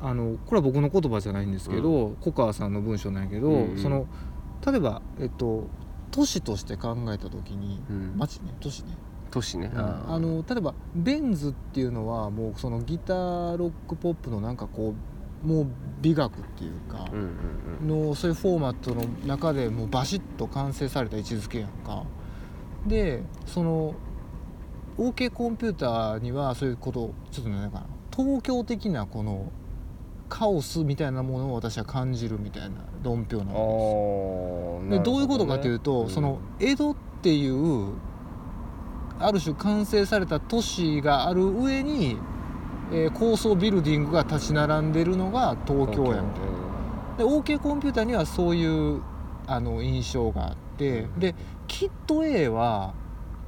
[0.00, 3.78] あのこれは僕の言葉じゃないんですけど、小川さんの文章なんやけど、うんうん。
[3.78, 4.06] その
[4.66, 5.68] 例えばえっと
[6.10, 8.14] 都市として考えた時に、うん。
[8.16, 8.96] 街ね都市ね
[9.30, 10.10] 都市ね、ー。
[10.10, 14.94] あの例えばベンズっていうのはもうそのギターロックポップのなんかこ
[15.44, 15.66] うもう
[16.00, 17.28] 美学っていうかうんうん
[17.80, 18.08] うん。
[18.08, 22.04] のそういうフォーマットの中でもうバシッと完成された位置づけやんか。
[22.86, 23.94] でその
[24.96, 29.52] OK コンピューターにはそういうことをちょっとねなんかな東京的なこの
[30.28, 33.46] カオスみたいなものを私は感じるみたいな論評なん
[34.90, 35.02] ですよ。
[35.04, 36.10] どういうことかというと、ん。
[36.10, 37.92] その江戸っていう
[39.20, 42.18] ある種完成された都市がある上に、
[42.92, 46.68] えー高層ビルディングが立ち並んでるのが東京やみたいな。
[47.18, 49.02] で OK コンピューターにはそういう
[49.46, 51.34] あの印象があってで
[51.66, 52.94] キット A は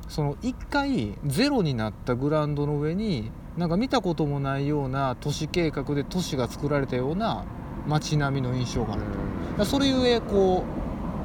[0.08, 7.44] その一回ゼロになったグラウンドの上になんか見たこともないような都市計画で都市が作られたような
[7.86, 9.02] 街並みの印象がある。
[9.02, 9.14] だか
[9.58, 10.64] らそれゆえこ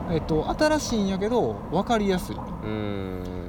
[0.09, 2.35] う、えっと、新しいんやけど分かりやすい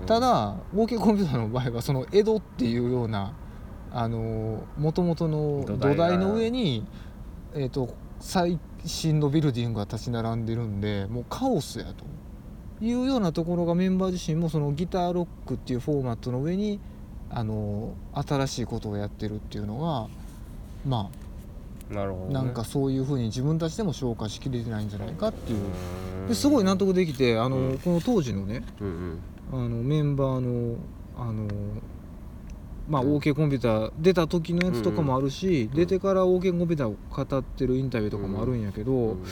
[0.06, 3.34] ただ OK コンピューターの場合はその江戸っていうような
[3.92, 6.86] もともとの土土台の上に、
[7.54, 12.04] えっと最新のビルディングが立ち並んでるんでもうカオスやと
[12.84, 16.80] いうようなところがメンバー自身もそのギターロックっていうフォーマットの上に
[17.30, 20.08] あの新しいことをやってるっていうのが
[20.86, 21.10] ま
[21.90, 25.58] なるほど、ね、あなんかそういうふうに自分たちでも消化しきれてないんじゃないかっていう。
[26.22, 26.28] うん。
[26.28, 27.78] ですごい納得できてあの、うん。
[27.78, 29.18] この当時のねうんうん
[29.52, 30.76] あのメンバーの
[31.16, 31.48] あの
[32.88, 33.16] まあ、うん。
[33.16, 39.24] OK コンピューター出た時のやつとかもあるし、出てから OK コンピューターを語ってるインタビューとかもあるんやけど、うん。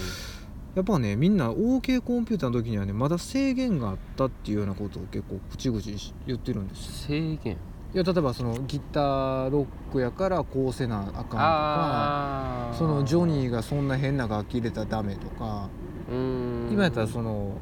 [0.74, 5.96] やっぱねみんな OK コンピューターの時にはねまだ制限があったっていうようなことを結構口々に
[6.26, 6.92] 言ってるんですよ。
[7.08, 7.56] 制限？
[7.94, 15.68] いや例えばそのギターロックやからこうせなあかんとかそのジョニーがそんな変な楽器入れたらダメとか
[16.10, 16.70] うん。
[16.72, 17.52] 今やったらその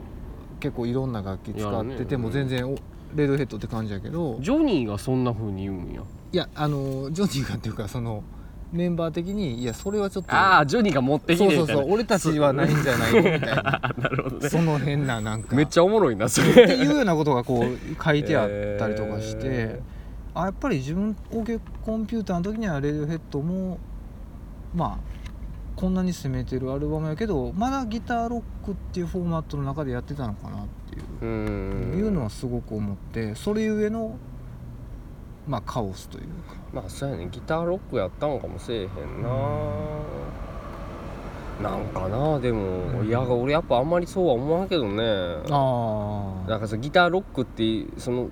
[0.63, 2.77] 結構いろんな楽器使ってても全然お
[3.17, 4.39] レッドヘッドって感じやけど。
[4.41, 6.03] ジョニーがそんな風に言うんや。
[6.33, 8.23] いやあのジョニーがっていうかその
[8.73, 13.19] メンバー的にいやそれはちょっとああジョニーが持ってきてそうそうそう俺たちはないんじゃないの？
[13.19, 13.81] みたいな。
[13.83, 14.49] あ なるほどね。
[14.49, 15.55] その変ななんか。
[15.57, 18.49] めっちゃおもろいなそってれいうようなことがこう書いてあっ
[18.79, 19.83] たりとかして、え
[20.35, 23.79] あやっぱり自分 OK コンピューターの時にはレディオヘッドも
[24.75, 24.99] まあ
[25.83, 31.25] こんなに攻めてるアルバムやけどまだギターロックっていうフォーマットの中でやってたのかなっていう。
[31.99, 34.17] いうのはすごく思ってそれゆえの
[35.49, 36.55] まあカオスというか。
[36.73, 37.27] まあそうやね。
[37.33, 38.89] ギターロックやったんかもしれへん
[41.61, 43.09] な、なんかなでも、うん。
[43.09, 45.03] いや俺やっぱあんまりそうは思わんけどね。
[45.51, 48.29] あなんかさギターロックってその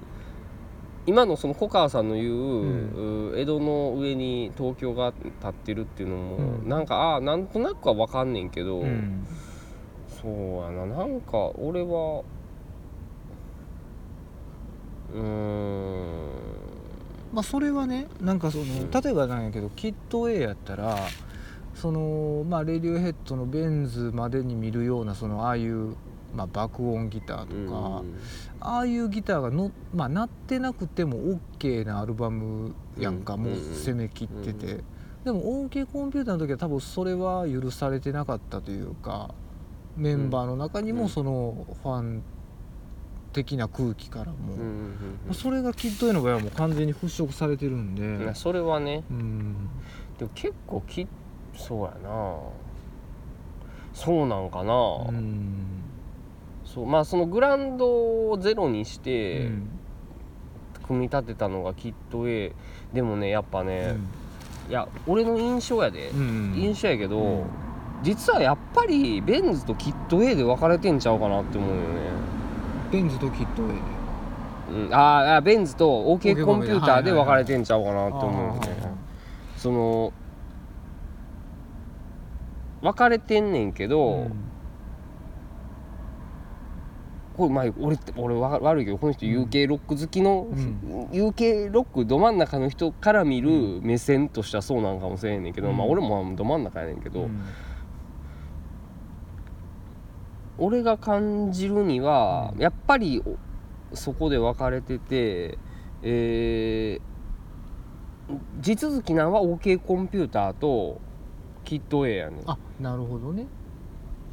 [1.11, 3.33] 今のその小川さんの言う,、ん。
[3.33, 6.69] う江戸の上に東京が立ってるっていうのも、うん。
[6.69, 9.27] なんかああなんとなくは分かんねんけど、うん。
[10.23, 10.87] そうやな。
[10.87, 12.23] なんか俺は
[15.13, 16.29] うーん。
[17.33, 18.91] まあそれはねなんかそのん。
[18.93, 20.97] 例えばなんやけどキット A やったら
[21.75, 25.97] そのまあレディオヘッドのベンズまでに見るようなそのああいう、
[26.35, 28.03] まあ、爆音ギターとか、
[28.61, 34.85] ああいうギターがの、まあ、鳴ってなくても OK なアルバムやんか、うんもう攻めきってて、う
[35.25, 39.35] でも OK コンピューターの時は多分それは許されてなかったというか
[39.97, 40.99] メンバーの中にうん。
[40.99, 42.23] もそのファン
[43.33, 44.37] 的な空気からも、
[45.35, 49.05] それがキット A の場合はもう完全に払拭されてるんで、うんいやそれはね。
[49.11, 49.55] うん。
[50.19, 51.07] でも結構き
[51.57, 52.37] そうやな。
[53.93, 54.75] そうなんかな、
[55.09, 55.80] うん
[56.73, 59.69] そうまあそのグランドをゼロにしうてん。
[60.87, 62.53] 組み立てたのがきっと A
[62.93, 63.95] でもねやっぱね、
[64.69, 67.45] いや俺の印象やで、うん印象やけど、うん。
[68.03, 71.87] 実はやっぱりベンズとキット A で分かれてんちゃうかなって思うよね、
[72.91, 73.67] ベンズとキッド A
[74.73, 78.89] うん、あーあベンズと OK コンピューターで分かれてんちゃうかなって思うよね、あ
[79.57, 80.13] その
[82.83, 84.33] 分かれてんねんけーど、うん
[87.41, 91.09] これまあ俺って俺わ悪いけどこの人 UK ロック好きの、うん。
[91.11, 95.77] UK ロックど真ん中の人から見る目線としてはそうなんかもしれんねんけど、うん。
[95.77, 97.43] まあ俺もど真ん中やねんけど、うん。
[100.59, 102.61] 俺が感じるには、うん。
[102.61, 103.23] やっぱり
[103.91, 105.59] おそこで分かれてて
[106.03, 107.11] えー
[108.61, 111.01] 地続きなんは OK コンピューターと
[111.65, 112.43] キット A やねん。
[112.47, 113.47] あなるほどね。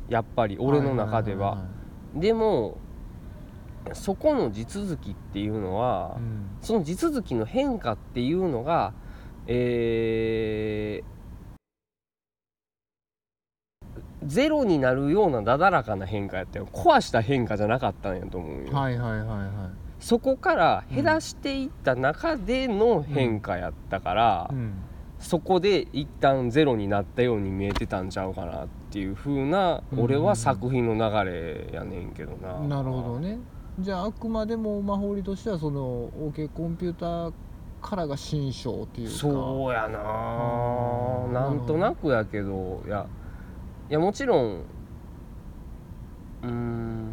[0.09, 1.65] やっぱり俺の中では。
[2.13, 2.77] でも
[3.93, 6.49] そこの地続きっていうのは、いうん。
[6.61, 8.93] その地続きの変化っていうのが
[9.47, 11.17] えー
[14.25, 16.67] ゼロになるようなだだらかな変化やったよ。
[16.73, 19.47] 壊した変化じゃなかったんやと思うよ、はいはいはいはい。
[19.99, 24.73] そこから減らしていった中での変化やったから、うん。
[25.19, 29.99] そこで一旦ゼロになったように見えてたんちゃうかなっていう風なうん。
[30.01, 33.39] 俺は作品の流れやねんけどな、なるほどね
[33.79, 37.33] じゃああくまでも魔法理としてはその OK コンピューター
[37.81, 39.15] からが新章っていうか。
[39.15, 39.99] そうやな。
[41.27, 41.33] うん。
[41.33, 42.81] なんとなくやけど。
[42.87, 43.05] いや
[43.89, 44.63] いやもちろん
[46.43, 47.11] うーん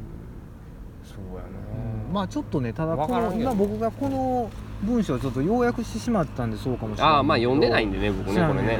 [1.04, 2.08] そうやうん。
[2.08, 4.50] なまあちょっとねただこの今僕がこの
[4.82, 8.78] 文章をちょっと要約してしまったんでそうかもしれないああまあ読んでないんんでね僕ねこれね。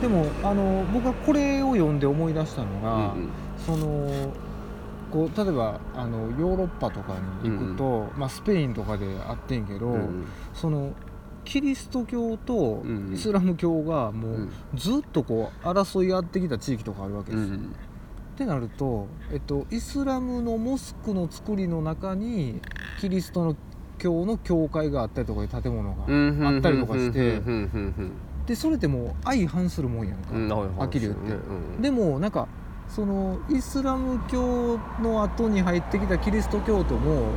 [0.00, 3.28] でもあの僕はこれを読んで思い出したのうんが、うん。
[3.58, 4.32] その
[5.10, 10.26] こう例えばあのヨーロッパとかに行くと、まあ、スペインとかであってんけど、うんうん。
[10.52, 10.92] その
[11.44, 13.14] キリスト教とうんうん。
[13.14, 14.50] イスラム教がもううん。
[14.74, 17.48] ずっとこう争い合ってきた地域とかあるわけですよ。
[17.48, 17.74] うん
[18.36, 22.60] ってなると、えっと、イスラムのモスクの作りの中に
[23.00, 23.56] キリストの
[23.96, 27.50] 教の教会があったりとかいう建物が、うんあったりとかしてうんう
[28.02, 28.12] ん
[28.44, 31.32] でそれってもう相反するもんやんか、うんうんはきり言って。
[31.32, 31.82] うん。
[31.82, 32.46] でもなんか
[32.96, 37.28] そのイスラム教の後に入ってきたキリスト教徒も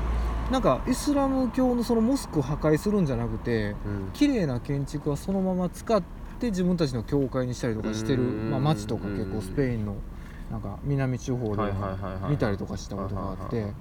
[0.50, 4.12] なんかイスラム教のそのモスクを破壊するんじゃなくてうん。
[4.14, 6.02] 綺麗な建築はそのまま使っ
[6.40, 8.52] て自分たちの教会にしたりとかしてる、うん。
[8.52, 9.98] まあ、街とか結構スペインの
[10.50, 11.74] なんか南地方で
[12.30, 13.74] 見たりとかしたことがあって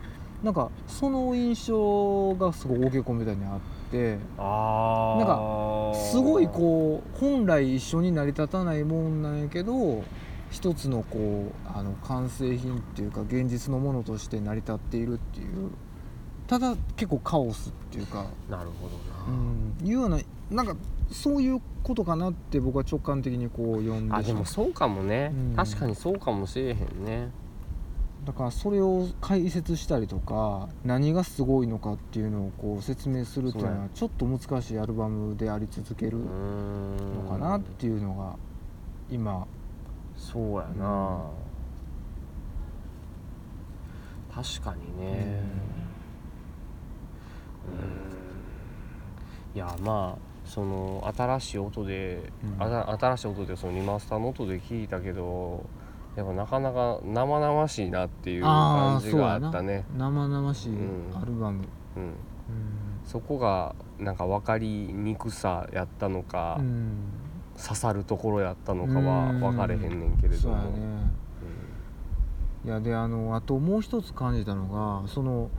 [0.42, 3.60] なんかその印象がすごいンピューターにあっ
[3.92, 10.02] てあなんかすごいこう本来一緒に成り立たないもんなんやけど
[10.50, 15.70] 一つのこうあの完成品っていうか現実のものとして成り立っているっていう
[16.46, 20.18] ただ結構カオスっていうか、なるほどうな、ん、いうような
[20.50, 20.74] なんか
[21.10, 25.56] そういうことかなって僕は直感的にこう読んであでもそうかもね、うん。
[25.56, 27.30] 確かにそうかもしれへんね。
[28.24, 38.36] だからそれを解説したりとか何がすごいのかっていうのをこう説明するっていうのはちょっと難しいアルバムであり続けるのかなっていうのが
[39.10, 39.46] 今
[40.18, 41.22] そうやな、
[44.34, 45.42] 確かにね。
[49.54, 49.56] うん。
[49.56, 52.62] いやまあその新しい音で、うん。
[52.62, 55.64] あた新しい音でそのリマスターの音で聞いたけど
[56.16, 59.86] やっぱなかなか生々しいなっていう感じがあったね。
[59.96, 61.16] 生々しいうん。
[61.16, 61.64] アルバム、
[61.96, 62.14] うん、うん。
[63.06, 66.96] そこがなんか分かりにくさやったのか、うん
[67.60, 70.72] 刺さるところやったのかは分かれへんねんけれども、
[72.64, 75.50] いやであのあともう一つ感じたのがその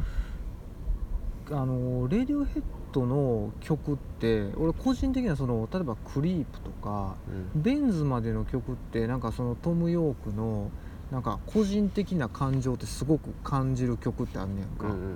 [1.51, 7.15] あのレディオヘッドの曲って俺個人的にはその例えば「クリープ」とか
[7.53, 7.62] うん。
[7.62, 10.69] ベンズまでの曲ってなんかそのトム・ヨークの
[11.12, 15.15] なんか個人的な感情ってすごく感じる曲ってあんねやんか、うんうんうん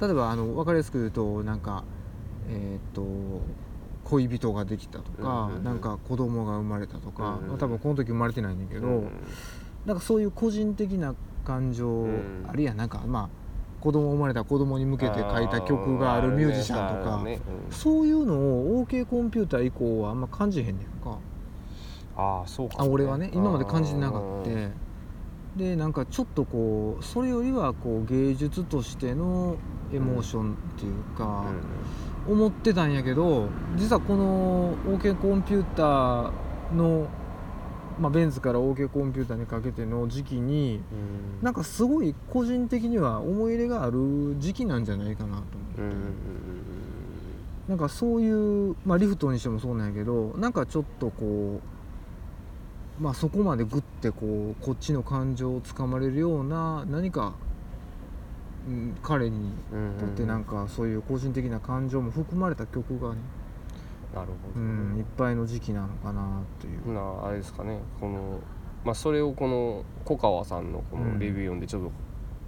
[0.00, 1.82] 例えばあの分かりやすく言うとなんか
[2.48, 3.02] えっ、と
[4.10, 5.64] 恋人ができたとか、うんうんうん。
[5.64, 9.10] なんか子供が生まれたとか、うん多分この時生まれてないんだけど、うん
[9.86, 13.28] なんかそういう個人的な感情、んあるいはなんかまあ
[13.80, 17.72] 子供生まれた子供に向けて書いた曲があるミュージシャンとか、ねうん。
[17.72, 21.18] そういうのを OK コンピューター以降はあんま感じへんねんか。
[22.16, 24.70] あーそうかあ俺はね今まで感じてなかっうんて
[25.56, 29.56] でなんかちょっとこうそれよりはこう芸術としての
[29.92, 31.44] エモーションっていうか、
[32.28, 37.08] 思ってたんやけど実はこの OK コンピューターの、
[37.98, 41.44] まあ、ベンツから OK コンピューターにかけての時期にうん。
[41.44, 45.92] なんかすごい個人的には思い入れがある時期なんじゃないかなと思って、うん
[47.68, 51.60] なんかそういう、まあ、リフトにしてもそうなんやけどなんかちょっとこ
[52.98, 57.47] うまあそこまでグッてこうこっちの感情をつかまれるような何か、うん、
[59.02, 59.52] 彼に
[59.98, 63.20] とってなんかそういう個人的な感情も含まれた曲がね、
[64.14, 66.80] なるほうどん、いっぱいの時期なのかなっていう。
[66.84, 68.40] ほなあれですかねこの
[68.84, 71.14] まあそれをこの小川さんのこうん。
[71.14, 71.90] のレビュー読んでちょっと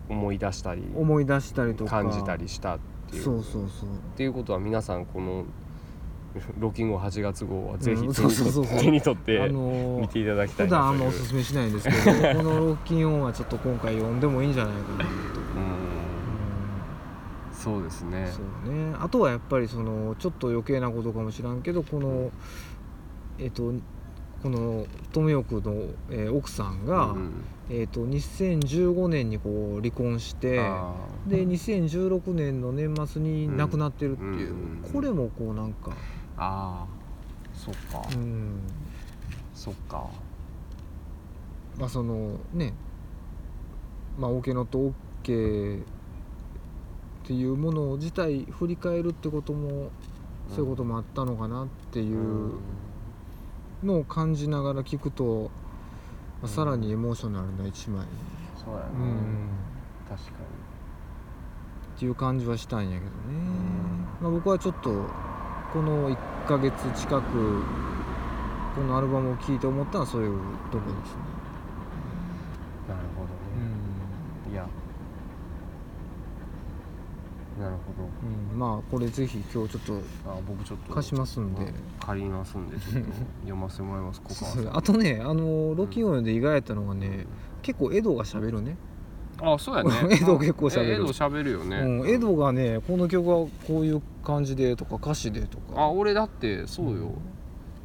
[0.09, 2.03] 思い出したり思い出したりとか。
[2.03, 2.79] 感じたりしたっ
[3.11, 3.23] ていう。
[3.23, 3.89] そうそうそう。
[3.89, 5.45] っていうことは皆さんこの
[6.61, 9.49] ロッキング8月号はぜひうん手に取っあて
[10.01, 15.11] 見ていただきたい普段あんまおすすめしないんですけどこのロッキンオンはちょっと今回読んでもいいんじゃないかなと、うん
[17.61, 18.33] そうですうんね。
[18.33, 18.97] そうね。
[18.99, 22.31] あとはやっぱりそのちょっと余計なことかもしらんけどこの
[23.39, 23.73] えっ、と
[24.43, 25.75] このトムヨークの、
[26.11, 31.31] えー奥さんが、うんえー、と2015年にこう離婚してあー。
[31.31, 35.93] で2016年の年末に亡くなってるっていう、うんこれもこうなんか、
[36.39, 37.59] あー。
[37.59, 38.09] そっか。
[38.15, 38.61] うん、
[39.53, 40.09] そっか。
[41.79, 42.73] まあそのね。
[44.19, 44.93] まあ OK のと
[45.23, 45.83] OK
[47.31, 49.93] っていうもの自体振り返るってことも
[50.49, 52.55] そういうこともあったのかなっていう
[53.85, 55.49] のを感じながら聞くと、
[56.43, 58.05] まあさらにエモーショナルな一枚、
[58.57, 59.49] そうやねうん、
[60.09, 60.31] 確か
[61.95, 63.11] っていう感じはしたんやけどね、
[64.21, 64.91] まあ、僕はちょっと
[65.73, 66.17] この1
[66.49, 67.63] ヶ月近く
[68.75, 70.37] このアルバムを聴いて思ったのはそういう
[70.73, 71.21] とこですね、
[72.89, 74.67] になるほどねいや
[77.61, 78.09] なるほど。
[78.53, 79.95] うん、まあこれぜひ今日ちょっと
[80.27, 81.63] あ僕ちょっと貸しますんで。
[82.01, 83.11] あ借りますんでちょっと
[83.43, 87.27] 読ませてもらいます小川さんあとねあのロキオンで意外やったのがね、
[87.63, 88.77] 結構エドがしゃべるね、
[89.43, 89.91] あそうやね。
[90.17, 90.91] エド結構喋る。
[90.91, 95.83] えエド喋るよね、うん、エドがねこの曲はこういう感じでとか歌詞でとか。
[95.83, 97.13] あ俺だってそうよ、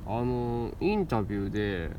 [0.08, 1.92] あのインタビューで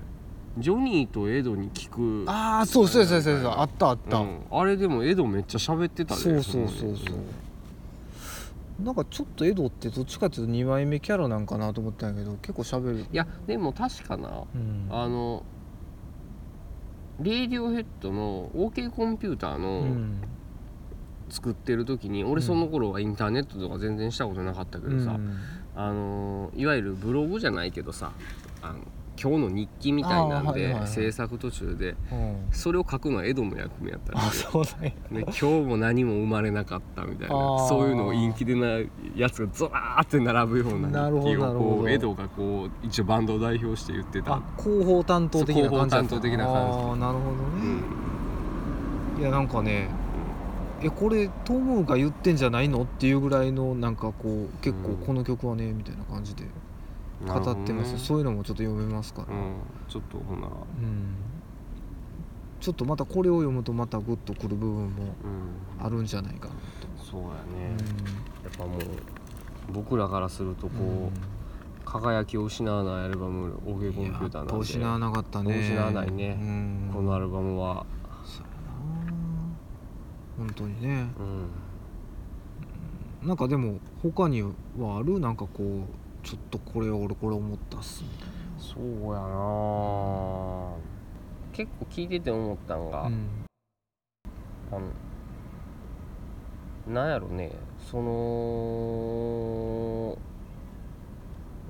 [0.59, 2.31] ジョニーとエドに聞く。
[2.31, 3.53] ああそうそうそうそうそう。
[3.57, 4.39] あったあった、うん。
[4.51, 7.17] あれでもエドめっちゃ喋ってたでそうそうそうのそう
[8.79, 13.01] なんかちょっとエドってどっちかっていうと2枚目キャラなんかなと思ったんやけど結構しゃべる。
[13.01, 14.29] いやでも確かな。
[14.55, 14.87] うん。
[14.91, 15.43] あの
[17.21, 20.21] レイディオヘッドの OK コンピューターうのん。
[21.29, 25.37] 作ってる時に俺その頃はインターネットとか全然したことなかったけどさ、うん。
[25.75, 28.13] あのーいわゆるブログじゃないけどさ
[28.63, 28.79] あの
[29.21, 32.37] 今日の日記みたいなんで、制作途中でうん。
[32.51, 37.35] それを書くのはエドの役目やったりあしてそうで今日も何も生まれなかったみたいな
[37.69, 38.79] そういうのを陰気でな
[39.17, 44.35] やつがずらーって並ぶような日記をこうエドがこう一応バンドを代表して言ってた。
[44.35, 46.79] あ、広報担当的な感じそう広報担当的な感じ。
[46.79, 47.77] ああなるほどうん。
[47.77, 47.83] ね、
[49.21, 49.89] いやなんかね
[50.83, 52.83] えこれトムが言ってんじゃないの？
[52.83, 56.45] っていうぐらいのなんかこう結構うんこの曲はねみたいな感じで
[57.25, 57.99] 語ってます、ね。
[57.99, 59.55] そういうのもちょっと読めますから、うん、
[59.89, 60.51] ちょっとほな、う
[60.81, 61.15] ん。
[62.61, 65.15] ちょっとまたこれを読むとまたグッとくる部分も
[65.79, 66.55] うん、あるんじゃないかな
[66.99, 67.77] そうやと、ね、
[68.43, 68.81] やっぱもう
[69.73, 75.59] 僕らからするとこう輝きを失わないアルバム「オーケーコンピューター」なん失わでなかったね。
[75.59, 76.37] 失わないね。
[76.41, 76.91] うん。
[76.93, 77.87] このアルバムは、
[78.25, 80.47] そうやな。
[80.47, 81.09] 本当にね。
[83.23, 84.51] うん、なんかでも他には
[84.99, 85.21] ある？
[85.21, 88.83] なんかこうちょっとこれ俺これ思ったっすみたいそう
[89.15, 90.75] やな
[91.53, 93.29] 結構聞いてて思ったんが、な、うん。
[94.73, 94.75] あ
[96.89, 97.53] のなんやろね
[97.89, 98.09] その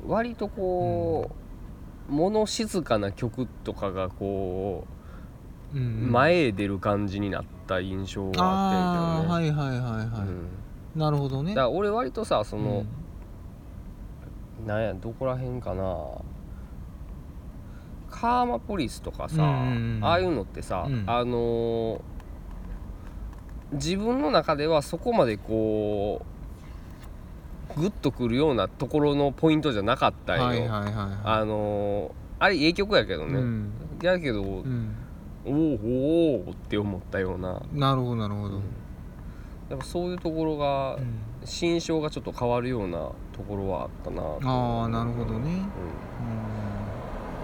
[0.06, 1.30] 割とこ
[2.08, 4.86] う、物静かな曲とかがこ
[5.74, 6.12] う、うんうん。
[6.12, 10.48] 前へ出る感じになった印象があってんけどね、はいはいはいはい、うん。
[10.94, 11.50] なるほどね。
[11.50, 12.86] だから俺割とさそのう、
[14.66, 15.96] なんやどこら辺かな。
[18.10, 19.42] カーマポリスとかさ、
[20.00, 21.04] ああいうのってさ、うん。
[21.06, 22.00] あのー
[23.72, 26.24] 自分の中ではそこまでこ
[27.76, 30.94] うグッとくるようなところのポイントじゃなかったんよ、はいはいはいはい。
[31.24, 33.72] あのーあれええ曲やけどね、うん。
[34.02, 34.94] やけど、うん。
[35.44, 38.56] おーおーって思ったような、なるほどなるほど、
[39.68, 42.98] やっぱそういうところがうん心象がちょっと変わるような
[43.32, 44.40] ところはあったなと。
[44.42, 45.58] ああなるほどね、うん。
[45.60, 45.62] う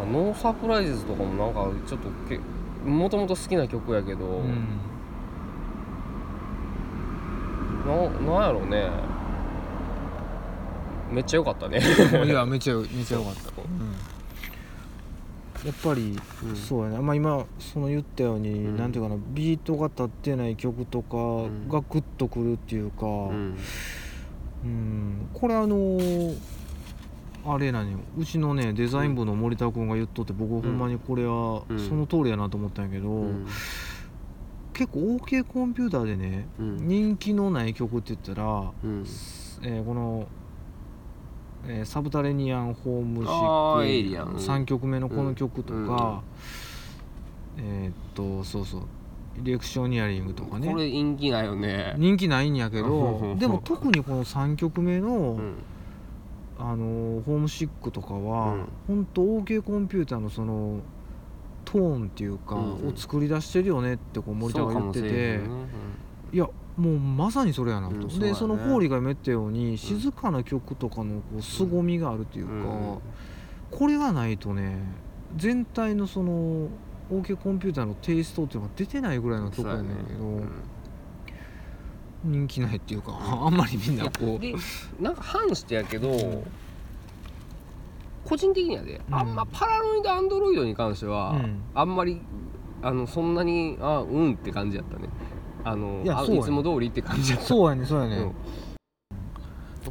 [0.02, 2.38] あノーサプライズズとかもなんかちょっとけ
[2.84, 4.68] もともと好きな曲やけど、んうん。
[7.86, 8.90] ななんやろうね。
[11.12, 11.78] めっちゃ良かったね。
[12.24, 13.51] いやめっちゃめっちゃ良かった、
[15.64, 16.56] やっぱり、うん。
[16.56, 18.76] そうやな、まあ、今その言ったように、うん。
[18.76, 21.68] なんていうかなビートが立ってない曲とかん。
[21.68, 23.56] がグッとくるっていうか、うん。
[24.64, 25.28] うん。
[25.32, 26.38] これあのー
[27.44, 31.88] あれなのようちのねデザイン部の森田君が言っとって僕ほんまにこれはうん。
[31.88, 33.46] その通りやなと思ったんやけど、うん。
[34.72, 36.76] 結構 OK コンピューターでねうん。
[36.88, 39.04] 人気のない曲って言ったら、うん。
[39.62, 40.26] えーこの、
[41.66, 44.34] えーサブタレニアン・ホームシックアン。
[44.36, 46.22] 3曲目のこの曲とか、
[47.58, 48.82] うんえーっとそうそう。
[49.42, 50.68] イレクショニアリングとかね。
[50.70, 51.94] これ人気ないよね。
[51.96, 53.38] 人気ないんやけうどん。
[53.38, 55.54] でも特にこの3曲目の、うん。
[56.58, 58.68] あのーホームシックとかは、うん。
[58.88, 60.80] ほんと OK コンピューターのその
[61.64, 65.40] トーンっていうか、うんを作り出してるよねってこう森田が言ってて、ね。
[66.32, 68.28] いやもうまさにそれやなと、うんそね。
[68.28, 72.98] でそのホーリーが言ったように静かな曲とかのこう凄みがあるというか、うん。
[73.70, 74.78] これがないとね
[75.36, 76.68] 全体のその
[77.10, 80.46] OK コンピューターのテイストっていうのが出てないぐらいの曲やねんけど、そうやね。
[82.24, 84.38] 人気ないっていうか あんまりみんなこう。
[84.38, 84.54] で
[85.00, 86.44] なんか反してやけど、ん。
[88.24, 89.14] 個人的にはね、うん。
[89.14, 91.62] あんまパラノイドアンドロイドに関しては、うん。
[91.74, 92.22] あんまり
[92.82, 95.08] あのそんなにあうんって感じやったね
[95.64, 97.46] あのあいやそうやねいつも通りって感じやった。
[97.46, 98.32] そうやねそうやね、うん。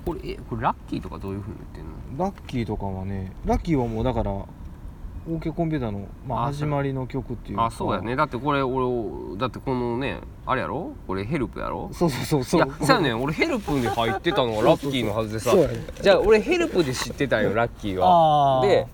[0.05, 2.25] これえこれラッキーとかどういうふうに言ってんの？
[2.25, 4.31] ラッキーとかはねラッキーはもうだから
[5.29, 7.65] OK コンピューターの、まあ、あ始まりの曲っていうか。
[7.65, 8.15] あそうやね。
[8.15, 10.95] だってこれ俺だってこのねあれやろ？
[11.05, 11.91] これヘルプやろ？
[11.93, 12.65] そうそうそうそう。
[12.65, 13.21] いやそうやねん。
[13.21, 15.51] 俺ヘルプに入ってたのがラッキーのはずでさ。
[15.51, 18.61] そうやねじゃあ俺ヘルプで知ってたんよラッキーは。
[18.61, 18.67] あー。
[18.67, 18.87] で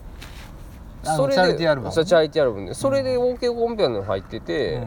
[1.05, 1.93] あのそれでチャリティーアルバム。
[1.93, 2.67] そうチャリティーアルバム。
[2.67, 4.86] でそれで OK コンピューターに入ってて、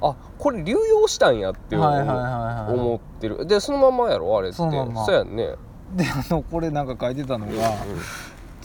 [0.00, 3.46] あこれ流用したんやって思,、ってる。
[3.46, 4.36] でそのまんまやろ？
[4.38, 4.56] あれって。
[4.56, 5.04] そのまんま。
[5.04, 5.54] そうやんね、
[5.94, 7.54] であのこれなんか書いてたのが、う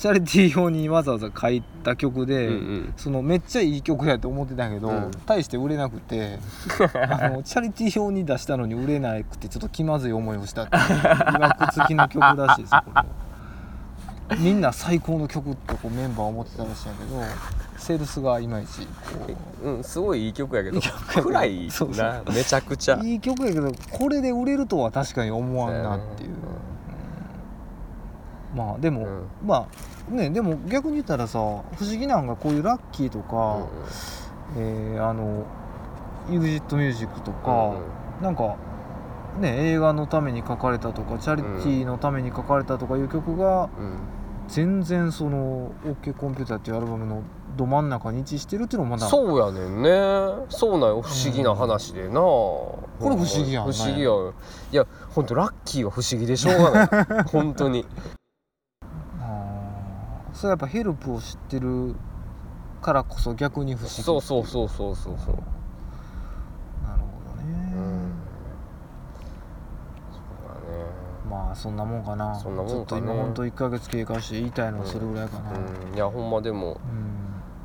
[0.02, 2.94] チャリティー用にわざわざ書いた曲で、んうんうん。
[2.98, 5.12] そのめっちゃいい曲やと思ってたけど、うん。
[5.26, 6.40] 大して売れなくて
[6.96, 11.06] あのチャリティー用に出したのに売れなくてちょっと気まずい思いをしたっていうい
[11.40, 14.38] わくつきの曲らしいですよこれ。
[14.38, 17.22] みんな最高の曲ってこうメンバー思ってたらしいんやけど
[17.82, 18.86] セールスがいまいち。
[18.86, 20.80] こうん、すごいいい曲やけど
[21.22, 21.68] 暗い
[21.98, 23.00] なめちゃくちゃ。
[23.00, 26.38] ういい曲やけどこれで売れるとは確かに思わんなっていう、そ
[28.54, 28.68] うん。
[28.68, 29.26] まあでも、うん。
[29.46, 29.68] ま
[30.12, 33.68] あねでも逆に言ったらさ不思議なんがこういうラッキーとか、
[34.58, 35.46] えーあの
[36.30, 37.78] EXIT ミュージックとか、
[38.22, 38.58] なんか
[39.40, 43.98] ね映画のために書かれたとかチャリティーのために書かれたとかいう曲がうん。
[44.48, 47.24] 全然その OK コンピューターっていうアルバムの
[47.56, 49.08] ど真ん中に位置してるっていうのもまだ。
[49.08, 50.46] そうやねんね。
[50.50, 51.02] そうなんよ。
[51.02, 53.74] 不思議な話でな、これ不思議やんね。
[53.74, 54.34] 不思議やん。
[54.72, 57.24] いやほんとラッキーは不思議でしょうがない。
[57.32, 57.86] 本当に。
[59.20, 60.36] あー。
[60.36, 61.96] それやっぱヘルプを知ってる
[62.82, 64.22] からこそ逆に不思議そう。
[64.22, 65.36] そうそうそうそうそう。
[65.36, 68.14] なるほどね、うん。
[70.12, 70.86] そうだね。
[71.30, 72.34] まあそんなもんかな。
[72.36, 75.52] そんなもんかねちょっと今ほんと1ヶ月経過して言いたいのはそれぐらいかな。
[75.52, 75.96] うん。
[75.96, 76.80] いやほんまでも。
[76.94, 77.11] うん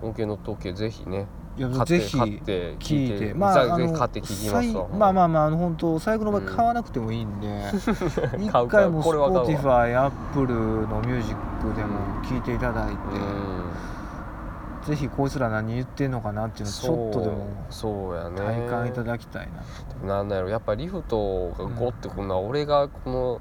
[0.02, 1.26] 音形の時計ぜひね
[1.56, 7.48] いや買ってぜひ買って聞いてぜまああのぜひ買って聞きますわまあまあまああの本当最後の場合買わなくてもいいんで、
[8.38, 9.86] 一買う回もこれは買うわ。
[9.86, 10.54] Spotify、Apple
[10.88, 14.86] のミュージックでも聞いていただいて、うん。
[14.86, 18.36] ぜひこいつら何言ってんのかなっていうのをちょっとでもそうやね。
[18.36, 19.48] 体感いただきたい
[20.04, 23.40] な、なんだろうやっぱリフトがゴってくるのは、俺がこの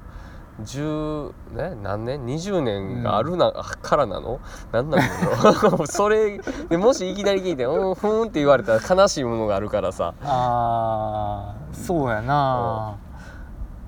[0.62, 4.40] 10ね何年？20年があるな、からなの？
[4.72, 5.86] 何なんだろう？
[5.88, 6.40] それ
[6.70, 10.14] でもしいきなり聞いて「うんふーん」って言われたら悲しいものがあるからさ。
[10.22, 12.96] あーそうやな、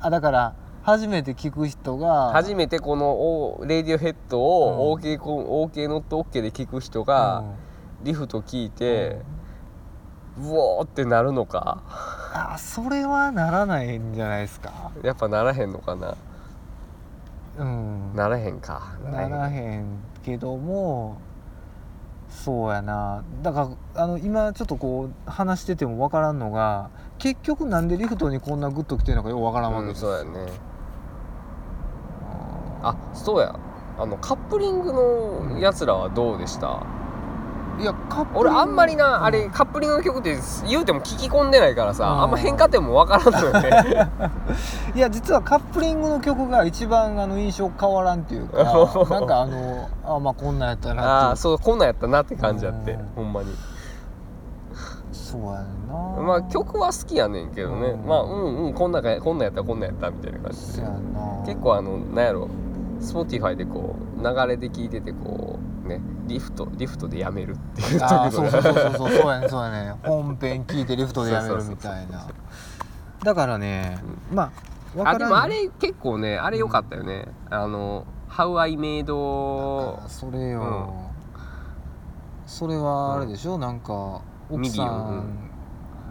[0.01, 0.53] あだから
[0.83, 7.45] 初めて聞く人が初めてこのおレディオヘッドを OK, コン OK ノット OK で聞く人が
[8.03, 9.23] リフト聞いて、
[10.39, 11.83] うおーってなるのか？
[12.35, 14.91] あそれはならないんじゃないですか？
[15.03, 16.15] やっぱならへんのかな？
[17.59, 18.15] うん。
[18.15, 18.97] ならへんか。
[19.05, 19.99] ならへん。
[20.23, 21.19] けども
[22.29, 23.25] そうやな。
[23.43, 30.53] だからあの今ちょっとこう話してても分からんのが結局なんでリフトにこんなグッときてるのかよく分からんわけうん、です、そうやね。
[32.83, 33.59] あそうや。
[33.99, 36.87] あのカップリングのやつらはどうでした、
[37.81, 40.37] いやカップ俺あんまりな、うんあれカップリングの曲って
[40.69, 42.23] 言うても聞き込んでないからさ、うん。
[42.23, 44.11] あんま変化点もわからんのよね。
[44.95, 48.65] いや実はカップリングの曲が一番あの印象変わらんっていうか
[49.11, 53.09] なんかあのあまあこんなんやったなってああそうこんなんやったなって感じやって、うん。
[53.17, 53.55] ほんまに。
[55.13, 56.23] そうやな。
[56.23, 58.07] まあ曲は好きやねんけどね、うん。
[58.09, 60.73] まあうんうんこんなんかこんなんやったこんなんやったみたいな感じで。
[60.79, 61.21] そうやんな。
[61.47, 62.49] 結構あのなんやろ
[63.01, 68.03] Spotify でこう流れで聞いててこうねリフトリフトでやめるっていう。
[68.03, 68.93] あー時のそうそうそうそう。
[68.97, 72.29] そうそうやねそうやね本編聞いてリフトでやめるみたいな。
[73.25, 73.99] だからね
[74.33, 74.53] ま
[74.95, 81.11] あわあからんでもあれ結構ねあれ良かったよね、あの「How I Made あそれよ、
[82.47, 85.51] それはあれでしょ、なんか奥さん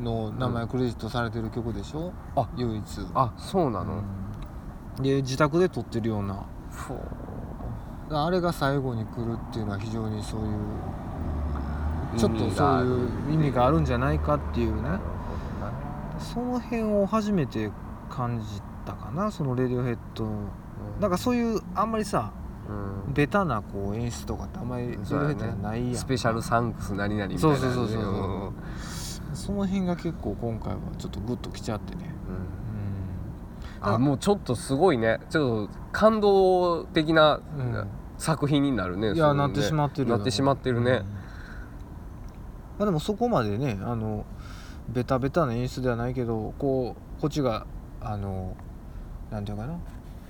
[0.03, 2.47] の名前クレジットされてる曲でしょ、あ。
[2.55, 2.83] 唯一」
[3.15, 4.03] あそうなの、
[4.97, 5.03] うん。
[5.03, 6.43] で自宅で撮ってるような。
[6.69, 6.97] ふう
[8.09, 10.47] あれが最後に来るっていうのは非常にそういう
[12.17, 14.89] ちょっとそういう意味があるんじゃないかっていうね。
[16.19, 17.69] その辺を初めて
[18.09, 19.29] 感じたかな。
[19.29, 20.25] そのレディオヘッド。
[20.99, 22.31] なんかそういうあんまりさ
[23.07, 23.13] うん。
[23.13, 28.13] ベタなこう演出とかってあんまりレディオヘッドじゃないやんスペシャルサンクス何々みたいなそうそうそうそうそう。
[28.13, 28.15] う
[28.49, 28.53] ん
[29.33, 32.11] その辺が結構今回はちょっとグッときちゃってね。
[33.83, 33.93] うん。
[33.93, 35.19] あもうちょっとすごいね。
[35.29, 37.39] ちょっと感動的な
[38.17, 39.37] 作品になるねいや、ね。
[39.37, 40.91] なってしまってるよなってしまってるね。
[40.91, 40.97] うん。
[40.97, 41.03] ま
[42.79, 44.25] あでもそこまでねあの
[44.89, 47.65] ベタベタな演出ではないけどこうこっちが
[48.01, 48.55] あの
[49.31, 49.77] なんていうかな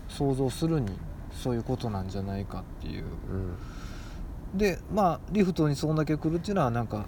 [0.10, 0.98] 想像するに
[1.32, 3.04] そういうことなんじゃないかっていう。
[4.54, 4.58] うん。
[4.58, 7.06] でまあリフトにそんだけ来るっていうのはなんか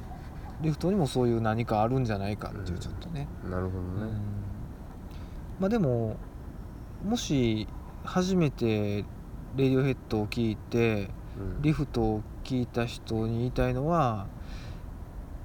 [0.62, 2.80] リフトにもそういう何かあるんじゃないかっていううん。
[2.80, 4.12] ちょっとね、なるほどうん。
[4.12, 4.18] ね
[5.60, 6.18] まあでも
[7.04, 7.68] もし
[8.04, 9.06] 初めて
[9.56, 11.62] レディオヘッドを聞いてうん。
[11.62, 14.28] リフトを聞いた人に言いたいのは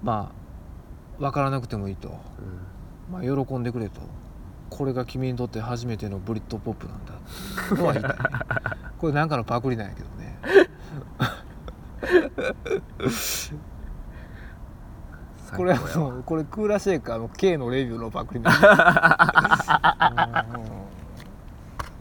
[0.03, 0.33] ま
[1.19, 2.19] あ分からなくてもいいと、
[3.11, 4.01] まあ、喜んでくれと。
[4.71, 7.17] これが君にとって初めてのブリッドポップなんだっ
[7.69, 7.75] て。
[7.75, 8.25] いうのは言いたいね
[8.99, 10.39] これなんかのパクリなんやけどね。
[12.99, 13.05] う
[15.55, 20.47] んこれはもうこれクーラーシェイカーの K のレビューのパクリなんや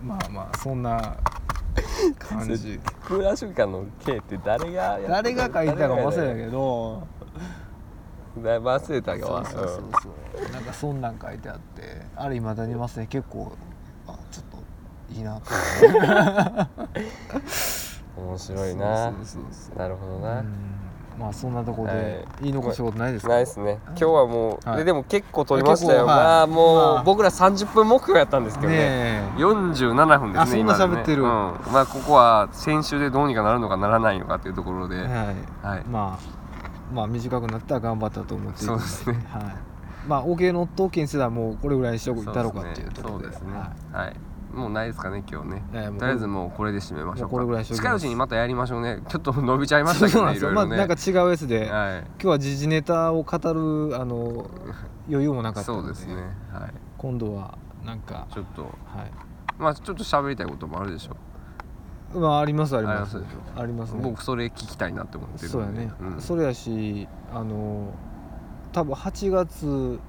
[0.01, 0.07] うん。
[0.07, 1.15] まあまあそんな
[2.11, 2.79] 感じ。
[3.05, 7.07] クーラーシュカの K って誰がやって誰が書いたか忘れたど。
[8.35, 10.09] けど忘れたそうかそうそうそ
[10.49, 10.51] う。
[10.51, 12.01] なんかそんなん書いてあって。
[12.15, 13.51] あれ未だにいますね結構
[14.07, 15.51] あちょっといいなと
[18.21, 19.11] 面白いな。
[19.11, 20.72] そうそうそうなるほどうなん
[21.17, 23.33] まあそんなとこはでい言い残したことないですか？
[23.33, 23.79] ないですね。
[23.89, 24.77] 今日はもう、はい。
[24.79, 26.05] ででも結構撮りましたよ、はい。
[26.07, 27.03] まあもう、まあ。
[27.03, 28.77] 僕ら30分目標やったんですけどね。
[28.77, 28.83] ね
[29.37, 29.39] え。
[29.39, 31.23] 47分ですねあそんな喋ってる。
[31.23, 35.83] うん、まあここは先週でどうにかなるのかならないのかっていうところで、はいはい。
[35.85, 36.19] まあ
[36.93, 39.23] まあ短くなったら頑張ったと思ってそうですね。
[39.29, 39.43] はい。
[40.07, 43.23] まあ OK の当件世代はもうこれぐらいにしておいたろうかっていうところで。
[43.25, 43.53] そうですね。
[43.53, 44.05] はい。
[44.05, 44.15] はい
[44.53, 45.63] もうないですかね今日ね。
[45.73, 49.01] ええもうとりあえずもうこれで締めましょうこれぐらい近いうちにまたやりましょうね。
[49.07, 50.77] ちょっと伸びちゃいましたけどねいろいろね。
[50.77, 51.65] なんか違うやつで。
[51.65, 52.03] 今はい。
[52.19, 54.45] 日は時事ネタを語るあの
[55.09, 55.83] 余裕もなかったので。
[55.83, 56.15] そうですね。
[56.51, 56.73] はい。
[56.97, 58.61] 今度はなんかちょっと。
[58.63, 58.71] はい。
[59.57, 61.15] まあちょっと喋りたいこともあるでしょ
[62.19, 63.17] まあありますあります。
[63.17, 64.01] ありますでしありますね。
[64.03, 65.47] 僕それ聞きたいなって思ってるんで。
[65.47, 66.21] そうやね、うん。
[66.21, 67.91] それやしあの
[68.71, 69.99] 多分8月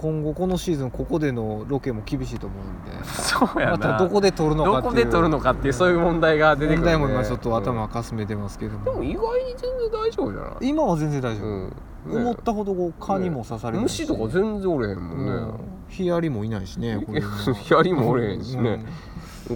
[0.00, 3.04] 今後このシーズンここでのロケも厳しいと思うんで。
[3.04, 3.72] そうやな。
[3.72, 4.82] またどこで撮るのかっていう。
[4.82, 10.68] どこで撮るのかっていうそういう問題が出てくる、ね、問題も今ちょっと頭うんかすめてますけども、でも意外に全然大丈夫じゃない？
[10.68, 11.68] 今は全然大丈夫、うん。
[11.68, 11.74] ね
[12.06, 14.02] 思ったほどこう蚊にも刺されないし。
[14.04, 15.54] 虫とか全然おれへんもんね、うん。
[15.90, 18.82] ヒアリもいないしねこれ今ヒアリもおれへんしね。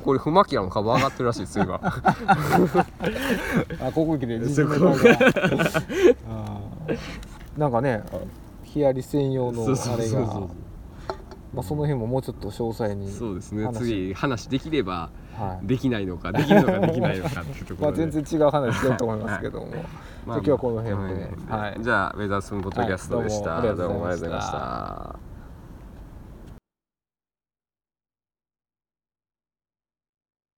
[0.05, 1.81] これフマキラの株上がってるらしいですよ今
[3.81, 4.91] あここ来て そこが。
[6.29, 6.99] あー。
[7.57, 8.03] なんかね
[8.75, 10.49] ヒアリ専用のあれが。
[11.55, 13.65] まあその辺ももうちょっと詳細にそうですね。
[13.65, 13.79] 話。
[13.79, 15.67] 次話できればはい。
[15.67, 19.67] できないのかできるのか できないのかっていうとこまあ全然違う話してると思いますけども、
[20.27, 21.31] まあ今日はこの辺で。
[21.49, 21.77] はい。
[21.81, 23.77] じゃあウェザースンポッドキャストでした、はいどうも。
[23.77, 25.34] ありがとうございました